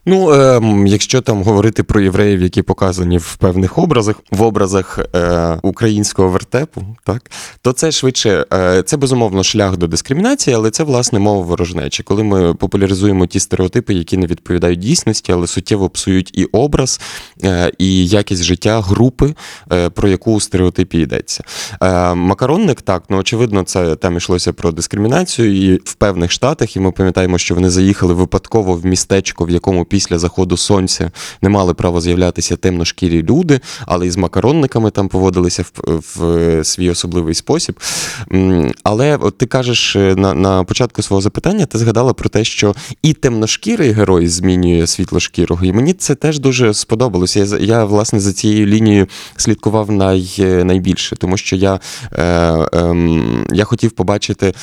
Ну, 0.09 0.33
ем, 0.33 0.87
якщо 0.87 1.21
там 1.21 1.42
говорити 1.42 1.83
про 1.83 2.01
євреїв, 2.01 2.42
які 2.42 2.62
показані 2.62 3.19
в 3.19 3.37
певних 3.37 3.79
образах, 3.79 4.16
в 4.31 4.42
образах 4.42 4.99
е, 5.14 5.59
українського 5.62 6.29
вертепу, 6.29 6.85
так 7.05 7.31
то 7.62 7.73
це 7.73 7.92
швидше, 7.92 8.47
е, 8.53 8.83
це 8.83 8.97
безумовно 8.97 9.42
шлях 9.42 9.77
до 9.77 9.87
дискримінації, 9.87 10.57
але 10.57 10.71
це 10.71 10.85
власне 10.85 11.19
мова 11.19 11.40
ворожнечі. 11.40 12.03
Коли 12.03 12.25
ми 12.25 12.55
популяризуємо 12.55 13.27
ті 13.27 13.40
стереотипи, 13.40 13.95
які 13.95 14.16
не 14.16 14.27
відповідають 14.27 14.79
дійсності, 14.79 15.33
але 15.33 15.47
суттєво 15.47 15.88
псують 15.88 16.31
і 16.38 16.45
образ, 16.45 17.01
е, 17.45 17.73
і 17.79 18.07
якість 18.07 18.42
життя 18.42 18.81
групи, 18.81 19.35
е, 19.73 19.90
про 19.90 20.09
яку 20.09 20.33
у 20.33 20.40
стереотипі 20.40 20.99
йдеться. 20.99 21.45
Е, 21.83 22.14
макаронник, 22.14 22.83
так, 22.83 23.03
ну 23.09 23.16
очевидно, 23.19 23.62
це 23.62 23.97
там 23.97 24.16
йшлося 24.16 24.53
про 24.53 24.73
дискримінацію, 24.73 25.73
і 25.73 25.81
в 25.85 25.95
певних 25.95 26.33
штатах, 26.33 26.77
і 26.77 26.81
ми 26.81 26.92
пам'ятаємо, 26.92 27.38
що 27.38 27.55
вони 27.55 27.71
заїхали 27.71 28.14
випадково 28.14 28.75
в 28.75 28.87
містечко, 28.87 29.45
в 29.45 29.51
якому 29.51 29.85
після 29.96 30.18
заходу 30.18 30.56
сонця 30.56 31.11
не 31.42 31.48
мали 31.48 31.74
права 31.74 32.00
з'являтися 32.00 32.56
темношкірі 32.56 33.22
люди, 33.22 33.61
але 33.87 34.06
і 34.06 34.11
з 34.11 34.16
макаронниками 34.16 34.90
там 34.90 35.09
поводилися 35.09 35.62
в, 35.62 36.00
в 36.16 36.64
свій 36.64 36.90
особливий 36.90 37.35
спосіб. 37.35 37.80
Але 38.82 39.16
от 39.16 39.38
ти 39.38 39.46
кажеш 39.46 39.96
е, 39.96 40.14
на, 40.16 40.35
на 40.35 40.64
початку 40.64 41.02
свого 41.02 41.20
запитання, 41.20 41.66
ти 41.66 41.78
згадала 41.78 42.12
про 42.12 42.28
те, 42.28 42.44
що 42.44 42.74
і 43.02 43.12
темношкірий 43.12 43.90
герой 43.90 44.28
змінює 44.28 44.87
світлошкірого. 44.87 45.64
І 45.64 45.72
мені 45.72 45.92
це 45.92 46.14
теж 46.14 46.38
дуже 46.38 46.74
сподобалося. 46.74 47.40
Я, 47.40 47.59
я 47.59 47.85
власне 47.85 48.20
за 48.20 48.32
цією 48.32 48.66
лінією 48.66 49.06
слідкував 49.37 49.90
най, 49.90 50.35
найбільше, 50.64 51.16
тому 51.16 51.37
що 51.37 51.56
я, 51.56 51.80
е, 52.12 52.68
ем, 52.72 53.46
я 53.52 53.64
хотів 53.64 53.90
побачити. 53.90 54.54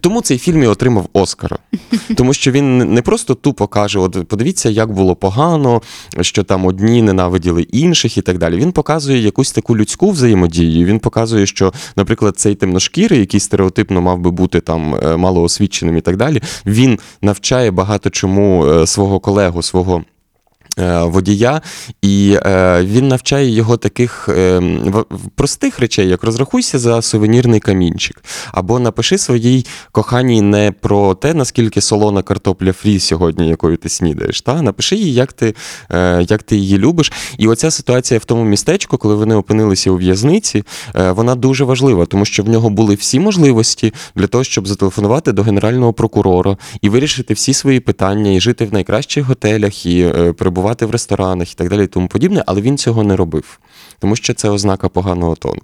Тому 0.00 0.22
цей 0.22 0.38
фільм 0.38 0.62
і 0.62 0.66
отримав 0.66 1.08
Оскара. 1.12 1.58
Тому 2.16 2.34
що 2.34 2.50
він 2.50 2.78
не 2.78 3.02
просто 3.02 3.34
тупо 3.34 3.66
каже: 3.66 3.98
от 3.98 4.28
подивіться, 4.28 4.61
як 4.68 4.92
було 4.92 5.14
погано, 5.14 5.82
що 6.20 6.42
там 6.42 6.66
одні 6.66 7.02
ненавиділи 7.02 7.62
інших 7.62 8.18
і 8.18 8.22
так 8.22 8.38
далі. 8.38 8.56
Він 8.56 8.72
показує 8.72 9.18
якусь 9.18 9.52
таку 9.52 9.76
людську 9.76 10.10
взаємодію. 10.10 10.86
Він 10.86 10.98
показує, 10.98 11.46
що, 11.46 11.72
наприклад, 11.96 12.38
цей 12.38 12.54
темношкірий, 12.54 13.20
який 13.20 13.40
стереотипно 13.40 14.00
мав 14.00 14.18
би 14.18 14.30
бути 14.30 14.60
там 14.60 14.94
е, 14.94 15.16
малоосвіченим 15.16 15.96
і 15.96 16.00
так 16.00 16.16
далі, 16.16 16.42
він 16.66 16.98
навчає 17.22 17.70
багато 17.70 18.10
чому 18.10 18.66
е, 18.66 18.86
свого 18.86 19.20
колегу, 19.20 19.62
свого. 19.62 20.04
Е, 20.78 21.02
Водія, 21.02 21.60
і 22.02 22.38
е, 22.46 22.82
він 22.82 23.08
навчає 23.08 23.50
його 23.50 23.76
таких 23.76 24.28
е, 24.28 24.62
простих 25.34 25.80
речей, 25.80 26.08
як 26.08 26.24
розрахуйся 26.24 26.78
за 26.78 27.02
сувенірний 27.02 27.60
камінчик, 27.60 28.24
або 28.52 28.78
напиши 28.78 29.18
своїй 29.18 29.66
коханій 29.92 30.42
не 30.42 30.72
про 30.72 31.14
те, 31.14 31.34
наскільки 31.34 31.80
солона 31.80 32.22
картопля 32.22 32.72
фрі 32.72 33.00
сьогодні, 33.00 33.48
якою 33.48 33.76
ти 33.76 33.88
снідаєш. 33.88 34.40
Та 34.40 34.62
напиши 34.62 34.96
їй, 34.96 35.14
як 35.14 35.32
ти, 35.32 35.54
як 36.20 36.42
ти 36.42 36.56
її 36.56 36.78
любиш. 36.78 37.12
І 37.38 37.48
оця 37.48 37.70
ситуація 37.70 38.20
в 38.20 38.24
тому 38.24 38.44
містечку, 38.44 38.98
коли 38.98 39.14
вони 39.14 39.34
опинилися 39.34 39.90
у 39.90 39.96
в'язниці, 39.96 40.64
вона 40.94 41.34
дуже 41.34 41.64
важлива, 41.64 42.06
тому 42.06 42.24
що 42.24 42.42
в 42.42 42.48
нього 42.48 42.70
були 42.70 42.94
всі 42.94 43.20
можливості 43.20 43.92
для 44.16 44.26
того, 44.26 44.44
щоб 44.44 44.68
зателефонувати 44.68 45.32
до 45.32 45.42
генерального 45.42 45.92
прокурора 45.92 46.56
і 46.80 46.88
вирішити 46.88 47.34
всі 47.34 47.54
свої 47.54 47.80
питання, 47.80 48.30
і 48.30 48.40
жити 48.40 48.64
в 48.64 48.72
найкращих 48.72 49.24
готелях, 49.24 49.86
і 49.86 50.00
е, 50.00 50.32
перебувати 50.62 50.86
в 50.86 50.90
ресторанах, 50.90 51.52
і 51.52 51.54
так 51.54 51.68
далі, 51.68 51.84
і 51.84 51.86
тому 51.86 52.08
подібне. 52.08 52.42
Але 52.46 52.60
він 52.60 52.78
цього 52.78 53.02
не 53.02 53.16
робив, 53.16 53.58
тому 53.98 54.16
що 54.16 54.34
це 54.34 54.48
ознака 54.48 54.88
поганого 54.88 55.34
тону. 55.34 55.62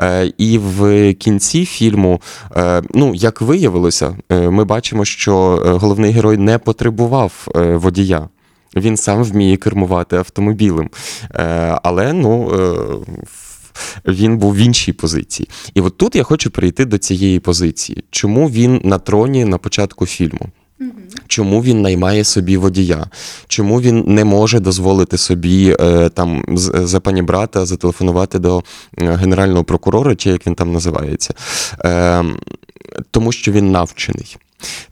Е, 0.00 0.32
І 0.38 0.58
в 0.58 1.14
кінці 1.14 1.64
фільму, 1.66 2.20
е, 2.56 2.82
ну 2.94 3.14
як 3.14 3.40
виявилося, 3.40 4.16
е, 4.30 4.50
ми 4.50 4.64
бачимо, 4.64 5.04
що 5.04 5.62
е, 5.66 5.70
головний 5.70 6.12
герой 6.12 6.36
не 6.36 6.58
потребував 6.58 7.48
е, 7.56 7.76
водія. 7.76 8.28
Він 8.76 8.96
сам 8.96 9.24
вміє 9.24 9.56
кермувати 9.56 10.16
автомобілем. 10.16 10.90
Е, 11.34 11.78
Але 11.82 12.12
ну. 12.12 12.50
е, 12.50 13.22
Він 14.06 14.38
був 14.38 14.54
в 14.54 14.56
іншій 14.56 14.92
позиції. 14.92 15.48
І 15.74 15.80
от 15.80 15.96
тут 15.96 16.14
я 16.16 16.22
хочу 16.22 16.50
перейти 16.50 16.84
до 16.84 16.98
цієї 16.98 17.40
позиції. 17.40 18.04
Чому 18.10 18.48
він 18.50 18.80
на 18.84 18.98
троні 18.98 19.44
на 19.44 19.58
початку 19.58 20.06
фільму? 20.06 20.48
Чому 21.26 21.62
він 21.62 21.82
наймає 21.82 22.24
собі 22.24 22.56
водія? 22.56 23.06
Чому 23.48 23.80
він 23.80 24.04
не 24.06 24.24
може 24.24 24.60
дозволити 24.60 25.18
собі 25.18 25.76
е, 25.80 26.08
там 26.08 26.44
за 26.56 27.00
пані 27.00 27.22
брата 27.22 27.66
зателефонувати 27.66 28.38
до 28.38 28.62
е, 28.98 29.14
генерального 29.14 29.64
прокурора, 29.64 30.16
чи 30.16 30.30
як 30.30 30.46
він 30.46 30.54
там 30.54 30.72
називається? 30.72 31.34
Е, 31.84 32.24
тому 33.10 33.32
що 33.32 33.52
він 33.52 33.70
навчений. 33.70 34.36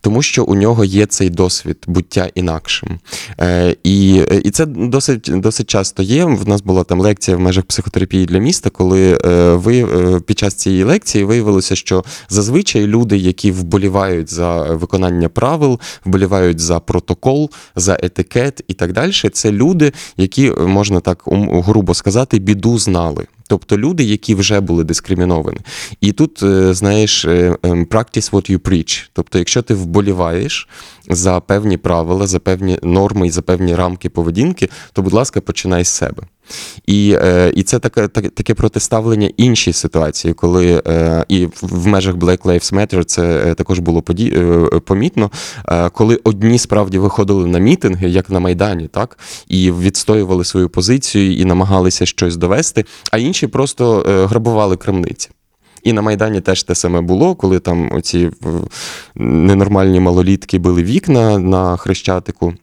Тому 0.00 0.22
що 0.22 0.44
у 0.44 0.54
нього 0.54 0.84
є 0.84 1.06
цей 1.06 1.30
досвід 1.30 1.84
буття 1.86 2.30
інакшим. 2.34 2.98
Е, 3.40 3.76
і, 3.84 4.14
і 4.44 4.50
це 4.50 4.66
досить, 4.66 5.30
досить 5.34 5.70
часто 5.70 6.02
є. 6.02 6.24
В 6.24 6.48
нас 6.48 6.60
була 6.62 6.84
там 6.84 7.00
лекція 7.00 7.36
в 7.36 7.40
межах 7.40 7.64
психотерапії 7.64 8.26
для 8.26 8.38
міста, 8.38 8.70
коли 8.70 9.18
е, 9.24 9.54
ви 9.54 9.78
е, 9.78 10.20
під 10.20 10.38
час 10.38 10.54
цієї 10.54 10.82
лекції 10.82 11.24
виявилося, 11.24 11.76
що 11.76 12.04
зазвичай 12.28 12.86
люди, 12.86 13.16
які 13.16 13.50
вболівають 13.50 14.32
за 14.32 14.62
виконання 14.62 15.28
правил, 15.28 15.80
вболівають 16.04 16.60
за 16.60 16.80
протокол, 16.80 17.50
за 17.76 17.98
етикет 18.02 18.64
і 18.68 18.74
так 18.74 18.92
далі, 18.92 19.12
це 19.32 19.52
люди, 19.52 19.92
які 20.16 20.50
можна 20.50 21.00
так 21.00 21.22
грубо 21.26 21.94
сказати, 21.94 22.38
біду 22.38 22.78
знали. 22.78 23.26
Тобто 23.48 23.78
люди, 23.78 24.04
які 24.04 24.34
вже 24.34 24.60
були 24.60 24.84
дискриміновані. 24.84 25.58
І 26.00 26.12
тут, 26.12 26.42
е, 26.42 26.74
знаєш, 26.74 27.24
е, 27.24 27.56
ем, 27.62 27.84
practice 27.84 28.30
what 28.30 28.50
you 28.50 28.58
preach. 28.58 29.08
Тобто, 29.12 29.38
якщо 29.38 29.62
ти 29.62 29.74
вболіваєш 29.74 30.68
за 31.10 31.40
певні 31.40 31.76
правила, 31.76 32.26
за 32.26 32.38
певні 32.38 32.78
норми 32.82 33.26
і 33.26 33.30
за 33.30 33.42
певні 33.42 33.74
рамки 33.74 34.08
поведінки, 34.08 34.68
то, 34.92 35.02
будь 35.02 35.12
ласка, 35.12 35.40
починай 35.40 35.84
з 35.84 35.88
себе. 35.88 36.22
І, 36.86 37.16
е, 37.22 37.52
і 37.56 37.62
це 37.62 37.78
таке, 37.78 38.08
таке, 38.08 38.54
протиставлення 38.54 39.30
іншій 39.36 39.72
ситуації, 39.72 40.34
коли 40.34 40.82
е, 40.86 41.24
і 41.28 41.46
в- 41.62 41.86
межах 41.86 42.14
Black 42.14 42.42
Lives 42.42 42.74
Matter 42.74 43.04
це 43.04 43.22
е, 43.46 43.54
також 43.54 43.78
було 43.78 44.02
поді, 44.02 44.36
помітно, 44.84 45.30
коли 45.92 46.20
одні 46.24 46.58
справді 46.58 46.98
виходили 46.98 47.46
на 47.46 47.58
мітинги, 47.58 48.08
як 48.08 48.30
на 48.30 48.40
Майдані, 48.40 48.88
так, 48.88 49.18
і 49.48 49.72
відстоювали 49.72 50.44
свою 50.44 50.68
позицію 50.68 51.36
і 51.36 51.44
намагалися 51.44 52.06
щось 52.06 52.36
довести, 52.36 52.84
а 53.10 53.18
інші 53.18 53.46
просто 53.46 54.04
грабували 54.30 54.76
крамниці. 54.76 55.28
І 55.82 55.92
на 55.92 56.02
Майдані 56.02 56.40
теж 56.40 56.62
те 56.62 56.74
саме 56.74 57.00
було, 57.00 57.34
коли 57.34 57.58
там 57.58 57.90
оці 57.92 58.30
ненормальні 59.14 60.00
малолітки 60.00 60.58
били 60.58 60.82
вікна 60.82 61.38
на 61.38 61.76
Хрещатику. 61.76 62.54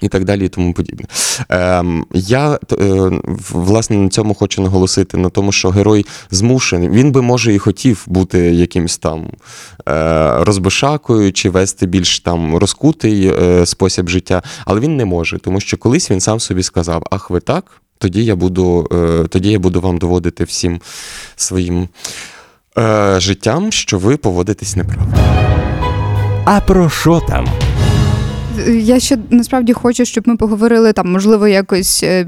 І 0.00 0.08
так 0.08 0.24
далі, 0.24 0.46
і 0.46 0.48
тому 0.48 0.72
подібне. 0.72 1.06
Ем, 1.48 2.06
я 2.12 2.58
е, 2.72 3.10
власне 3.50 3.96
на 3.96 4.08
цьому 4.08 4.34
хочу 4.34 4.62
наголосити 4.62 5.16
на 5.16 5.28
тому, 5.28 5.52
що 5.52 5.70
герой 5.70 6.06
змушений. 6.30 6.88
Він 6.88 7.12
би 7.12 7.22
може 7.22 7.54
і 7.54 7.58
хотів 7.58 8.04
бути 8.06 8.38
якимсь 8.38 8.98
там 8.98 9.26
е, 9.88 10.44
розбишакою 10.44 11.32
чи 11.32 11.50
вести 11.50 11.86
більш 11.86 12.20
там 12.20 12.56
розкутий 12.56 13.26
е, 13.26 13.66
спосіб 13.66 14.08
життя, 14.08 14.42
але 14.64 14.80
він 14.80 14.96
не 14.96 15.04
може, 15.04 15.38
тому 15.38 15.60
що 15.60 15.76
колись 15.76 16.10
він 16.10 16.20
сам 16.20 16.40
собі 16.40 16.62
сказав: 16.62 17.02
Ах, 17.10 17.30
ви 17.30 17.40
так? 17.40 17.64
Тоді 17.98 18.24
я 18.24 18.36
буду, 18.36 18.88
е, 18.92 19.28
тоді 19.28 19.50
я 19.50 19.58
буду 19.58 19.80
вам 19.80 19.98
доводити 19.98 20.44
всім 20.44 20.80
своїм 21.36 21.88
е, 22.78 23.14
життям, 23.20 23.72
що 23.72 23.98
ви 23.98 24.16
поводитесь 24.16 24.76
неправильно. 24.76 25.14
А 26.44 26.60
про 26.60 26.90
що 26.90 27.20
там? 27.28 27.46
Я 28.68 29.00
ще 29.00 29.18
насправді 29.30 29.72
хочу, 29.72 30.04
щоб 30.04 30.28
ми 30.28 30.36
поговорили 30.36 30.92
там, 30.92 31.12
можливо, 31.12 31.48
якось 31.48 32.02
е, 32.02 32.24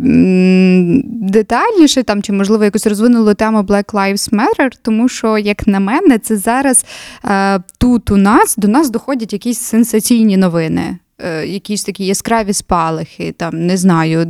детальніше, 1.04 2.02
там 2.02 2.22
чи 2.22 2.32
можливо 2.32 2.64
якось 2.64 2.86
розвинули 2.86 3.34
тему 3.34 3.62
Black 3.62 3.92
Lives 3.92 4.32
Matter, 4.32 4.70
тому 4.82 5.08
що, 5.08 5.38
як 5.38 5.66
на 5.66 5.80
мене, 5.80 6.18
це 6.18 6.36
зараз 6.36 6.84
е, 7.24 7.60
тут 7.78 8.10
у 8.10 8.16
нас 8.16 8.56
до 8.56 8.68
нас 8.68 8.90
доходять 8.90 9.32
якісь 9.32 9.58
сенсаційні 9.58 10.36
новини. 10.36 10.98
Е, 11.22 11.46
Якісь 11.46 11.84
такі 11.84 12.06
яскраві 12.06 12.52
спалахи, 12.52 13.34
там 13.36 13.66
не 13.66 13.76
знаю, 13.76 14.26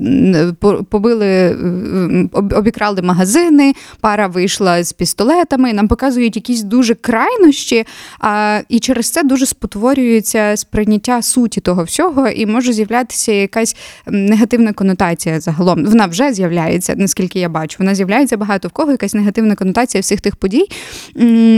побили, 0.91 1.27
е, 1.27 2.29
обікрали 2.33 3.03
магазини, 3.03 3.73
пара 4.01 4.27
вийшла 4.27 4.85
з 4.85 4.93
пістолетами. 4.93 5.73
Нам 5.73 5.89
показують 5.89 6.37
якісь 6.37 6.63
дуже 6.63 6.95
крайнощі, 6.95 7.85
а, 8.21 8.61
і 8.69 8.81
через 8.81 9.11
це 9.11 9.23
дуже 9.23 9.47
спотворюється 9.47 10.57
сприйняття 10.57 11.23
суті 11.23 11.61
того 11.61 11.85
всього, 11.85 12.29
і 12.29 12.47
може 12.47 12.73
з'являтися 12.73 13.33
якась 13.33 13.77
негативна 14.07 14.73
конотація 14.73 15.41
загалом. 15.41 15.85
Вона 15.85 16.07
вже 16.07 16.33
з'являється, 16.33 16.95
наскільки 16.97 17.41
я 17.41 17.49
бачу. 17.49 17.77
Вона 17.79 17.95
з'являється 17.95 18.37
багато 18.37 18.69
в 18.69 18.71
кого 18.71 18.91
якась 18.91 19.15
негативна 19.15 19.55
конотація 19.55 20.01
всіх 20.01 20.21
тих 20.21 20.37
подій. 20.37 20.67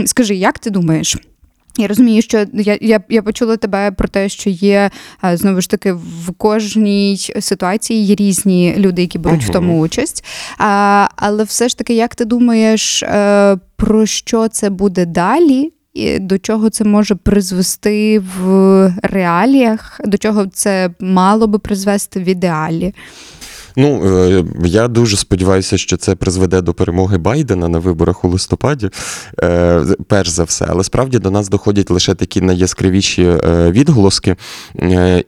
Скажи, 0.05 0.35
як 0.35 0.59
ти 0.59 0.69
думаєш? 0.69 1.17
Я 1.77 1.87
розумію, 1.87 2.21
що 2.21 2.45
я, 2.53 2.77
я, 2.81 2.99
я 3.09 3.21
почула 3.21 3.57
тебе 3.57 3.91
про 3.91 4.07
те, 4.07 4.29
що 4.29 4.49
є 4.49 4.89
е, 5.23 5.37
знову 5.37 5.61
ж 5.61 5.69
таки 5.69 5.93
в 5.93 6.33
кожній 6.37 7.17
ситуації 7.39 8.05
є 8.05 8.15
різні 8.15 8.75
люди, 8.77 9.01
які 9.01 9.17
беруть 9.17 9.43
в 9.43 9.49
тому 9.49 9.79
участь. 9.79 10.25
А, 10.57 11.07
але 11.15 11.43
все 11.43 11.69
ж 11.69 11.77
таки, 11.77 11.93
як 11.93 12.15
ти 12.15 12.25
думаєш, 12.25 13.03
е, 13.03 13.57
про 13.75 14.05
що 14.05 14.47
це 14.47 14.69
буде 14.69 15.05
далі? 15.05 15.71
І 15.93 16.19
до 16.19 16.37
чого 16.39 16.69
це 16.69 16.83
може 16.83 17.15
призвести 17.15 18.19
в 18.19 18.93
реаліях? 19.03 20.01
До 20.05 20.17
чого 20.17 20.47
це 20.47 20.89
мало 20.99 21.47
би 21.47 21.59
призвести 21.59 22.19
в 22.19 22.23
ідеалі? 22.29 22.93
Ну, 23.77 24.05
е, 24.05 24.45
я 24.65 24.87
дуже 24.87 25.17
сподіваюся, 25.17 25.77
що 25.77 25.97
це 25.97 26.15
призведе 26.15 26.61
до 26.61 26.73
перемоги 26.73 27.17
Байдена 27.17 27.67
на 27.67 27.79
виборах 27.79 28.25
у 28.25 28.29
листопаді, 28.29 28.89
е, 29.43 29.85
перш 30.07 30.29
за 30.29 30.43
все. 30.43 30.65
Але 30.69 30.83
справді 30.83 31.19
до 31.19 31.31
нас 31.31 31.49
доходять 31.49 31.91
лише 31.91 32.15
такі 32.15 32.41
найяскравіші 32.41 33.23
е, 33.23 33.71
відголоски. 33.71 34.35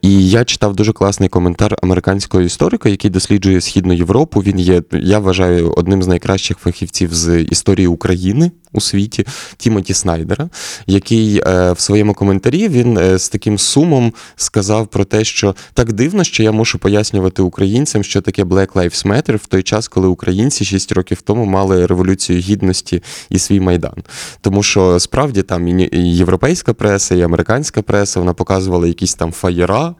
І 0.02 0.30
я 0.30 0.46
читав 0.46 0.76
дуже 0.76 0.94
класний 0.94 1.30
коментар 1.30 1.78
американського 1.84 2.44
історика, 2.44 2.90
який 2.90 3.12
досліджує 3.12 3.62
Східну 3.62 3.94
Європу. 3.94 4.40
Він 4.40 4.60
є, 4.60 4.84
я 4.92 5.20
вважаю, 5.20 5.74
одним 5.78 6.04
з 6.04 6.08
найкращих 6.08 6.58
фахівців 6.58 7.16
з 7.16 7.42
історії 7.42 7.88
України 7.88 8.52
у 8.74 8.82
світі 8.82 9.26
Тімоті 9.58 9.94
Снайдера, 9.94 10.50
який 10.88 11.42
е, 11.48 11.72
в 11.72 11.80
своєму 11.80 12.14
коментарі 12.14 12.68
він 12.68 12.98
е, 12.98 13.20
з 13.20 13.30
таким 13.30 13.58
сумом 13.58 14.14
сказав 14.36 14.88
про 14.88 15.06
те, 15.06 15.24
що 15.24 15.56
так 15.74 15.94
дивно, 15.94 16.24
що 16.24 16.44
я 16.44 16.52
мушу 16.52 16.80
пояснювати 16.80 17.42
українцям, 17.42 18.04
що 18.04 18.22
таке 18.22 18.44
Black 18.44 18.74
Lives 18.74 19.08
Matter 19.08 19.36
в 19.36 19.48
той 19.48 19.64
час, 19.64 19.88
коли 19.88 20.08
українці 20.08 20.66
6 20.66 20.92
років 20.92 21.22
тому 21.22 21.46
мали 21.46 21.86
революцію 21.86 22.40
гідності 22.40 23.04
і 23.30 23.40
свій 23.40 23.60
майдан. 23.60 23.96
Тому 24.42 24.64
що 24.64 25.00
справді 25.00 25.42
там 25.42 25.68
і 25.68 25.90
європейська 25.94 26.74
преса, 26.74 27.16
і 27.16 27.22
американська 27.22 27.82
преса 27.82 28.20
вона 28.20 28.34
показувала 28.34 28.88
якісь 28.88 29.16
там 29.16 29.32
фаєра, 29.32 29.96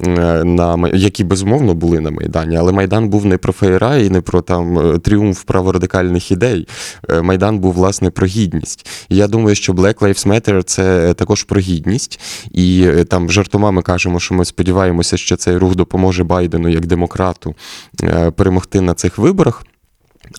е, 0.00 0.44
на 0.44 0.90
які 0.94 1.24
безумовно 1.24 1.74
були 1.74 2.00
на 2.00 2.10
майдані, 2.10 2.56
але 2.56 2.72
майдан 2.72 3.08
був 3.08 3.26
не 3.26 3.38
про 3.38 3.52
фаєра 3.52 3.96
і 3.96 4.10
не 4.10 4.20
про 4.20 4.42
там 4.42 5.00
тріумф 5.00 5.42
праворадикальних 5.42 6.30
ідей. 6.30 6.68
Майдан 7.22 7.58
був 7.58 7.72
власне 7.72 8.05
про 8.10 8.26
гідність. 8.26 8.86
Я 9.08 9.28
думаю, 9.28 9.56
що 9.56 9.72
Black 9.72 9.98
Lives 9.98 10.26
Matter 10.26 10.62
це 10.62 11.14
також 11.14 11.42
про 11.42 11.60
гідність. 11.60 12.20
І 12.50 12.84
е, 12.86 13.04
там 13.04 13.30
жартома 13.30 13.70
ми 13.70 13.82
кажемо, 13.82 14.20
що 14.20 14.34
ми 14.34 14.44
сподіваємося, 14.44 15.16
що 15.16 15.36
цей 15.36 15.56
рух 15.56 15.74
допоможе 15.74 16.24
Байдену 16.24 16.68
як 16.68 16.86
демократу 16.86 17.54
е, 18.02 18.30
перемогти 18.30 18.80
на 18.80 18.94
цих 18.94 19.18
виборах. 19.18 19.64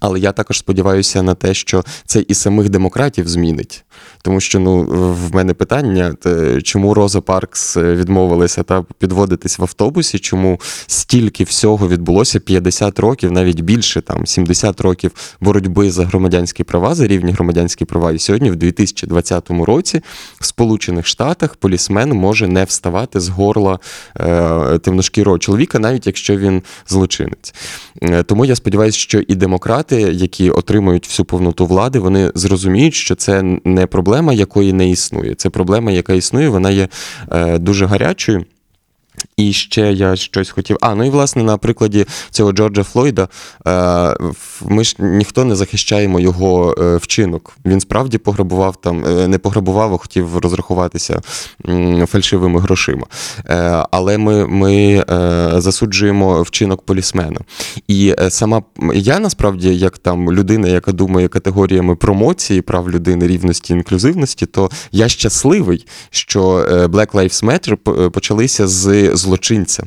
Але 0.02 0.20
я 0.20 0.32
також 0.32 0.60
сподіваюся 0.60 1.24
на 1.24 1.36
те, 1.36 1.54
що 1.54 1.84
це 2.06 2.26
і 2.28 2.34
самих 2.34 2.70
демократів 2.70 3.28
змінить. 3.28 3.84
Тому 4.22 4.40
що 4.40 4.60
ну, 4.60 4.84
в 5.14 5.36
мене 5.36 5.54
питання, 5.54 6.16
чому 6.64 6.94
Роза 6.94 7.22
Паркс 7.22 7.78
е, 7.78 7.96
відмовилася 7.96 8.64
та 8.64 8.84
підводитись 9.00 9.60
в 9.60 9.62
автобусі, 9.62 10.20
чому 10.20 10.60
стільки 10.88 11.44
всього 11.44 11.88
відбулося 11.88 12.40
50 12.40 13.00
років, 13.00 13.32
навіть 13.32 13.62
більше, 13.62 14.02
там 14.02 14.26
70 14.26 14.82
років 14.82 15.12
боротьби 15.42 15.92
за 15.92 16.06
громадянські 16.06 16.64
права, 16.64 16.96
за 16.96 17.08
рівні 17.08 17.32
громадянські 17.32 17.86
права. 17.86 18.12
І 18.12 18.20
сьогодні, 18.20 18.52
в 18.52 18.56
2020 18.56 19.50
році, 19.50 20.02
в 20.40 20.46
Сполучених 20.46 21.08
Штатах 21.08 21.56
полісмен 21.56 22.10
може 22.10 22.48
не 22.48 22.64
вставати 22.64 23.20
з 23.20 23.30
горла 23.30 23.80
е, 24.20 24.80
темношкірого 24.80 25.40
чоловіка, 25.40 25.80
навіть 25.80 26.08
якщо 26.08 26.38
він 26.38 26.64
злочинець. 26.88 27.54
Е, 28.02 28.24
Тому 28.24 28.46
я 28.46 28.56
сподіваюся, 28.56 28.98
що 28.98 29.20
і 29.20 29.36
демократи, 29.36 29.87
які 29.96 30.50
отримують 30.50 31.08
всю 31.08 31.26
повноту 31.26 31.66
влади, 31.66 32.00
вони 32.00 32.32
зрозуміють, 32.36 32.94
що 32.94 33.16
це 33.16 33.60
не 33.64 33.88
проблема, 33.88 34.34
якої 34.34 34.74
не 34.74 34.90
існує. 34.90 35.36
Це 35.36 35.50
проблема, 35.50 35.92
яка 35.92 36.14
існує, 36.14 36.50
вона 36.50 36.72
є 36.72 36.88
е, 37.32 37.58
дуже 37.58 37.86
гарячою. 37.86 38.46
І 39.38 39.54
ще 39.54 39.94
я 39.94 40.16
щось 40.16 40.50
хотів. 40.50 40.78
А, 40.82 40.96
ну 40.96 41.04
і 41.04 41.10
власне 41.10 41.44
на 41.44 41.58
прикладі 41.58 42.06
цього 42.30 42.52
Джорджа 42.52 42.84
Флойда, 42.84 43.28
е, 43.68 44.16
ми 44.66 44.84
ж 44.84 44.96
ніхто 45.00 45.46
не 45.46 45.56
захищаємо 45.56 46.20
його 46.20 46.76
е, 46.80 46.98
вчинок. 46.98 47.58
Він 47.66 47.80
справді 47.80 48.18
пограбував 48.18 48.76
там, 48.82 49.06
е, 49.06 49.28
не 49.28 49.38
пограбував, 49.38 49.94
а 49.94 49.98
хотів 49.98 50.38
розрахуватися 50.38 51.22
фальшивими 52.08 52.60
грошима. 52.60 53.06
Але 53.92 54.18
ми, 54.18 54.48
ми 54.48 55.04
засуджуємо 55.58 56.42
вчинок 56.42 56.82
полісмена. 56.82 57.40
І 57.88 58.16
сама 58.30 58.62
я 58.94 59.20
насправді, 59.20 59.76
як 59.76 59.98
там 59.98 60.32
людина, 60.32 60.68
яка 60.68 60.92
думає 60.92 61.28
категоріями 61.28 61.96
промоції 61.96 62.62
прав 62.62 62.92
людини, 62.92 63.28
рівності, 63.28 63.74
інклюзивності, 63.74 64.46
то 64.46 64.70
я 64.92 65.08
щасливий, 65.08 65.86
що 66.10 66.40
Black 66.90 67.12
Lives 67.12 67.46
Matter 67.46 68.10
почалися 68.10 68.68
з 68.68 69.16
злочинця. 69.28 69.84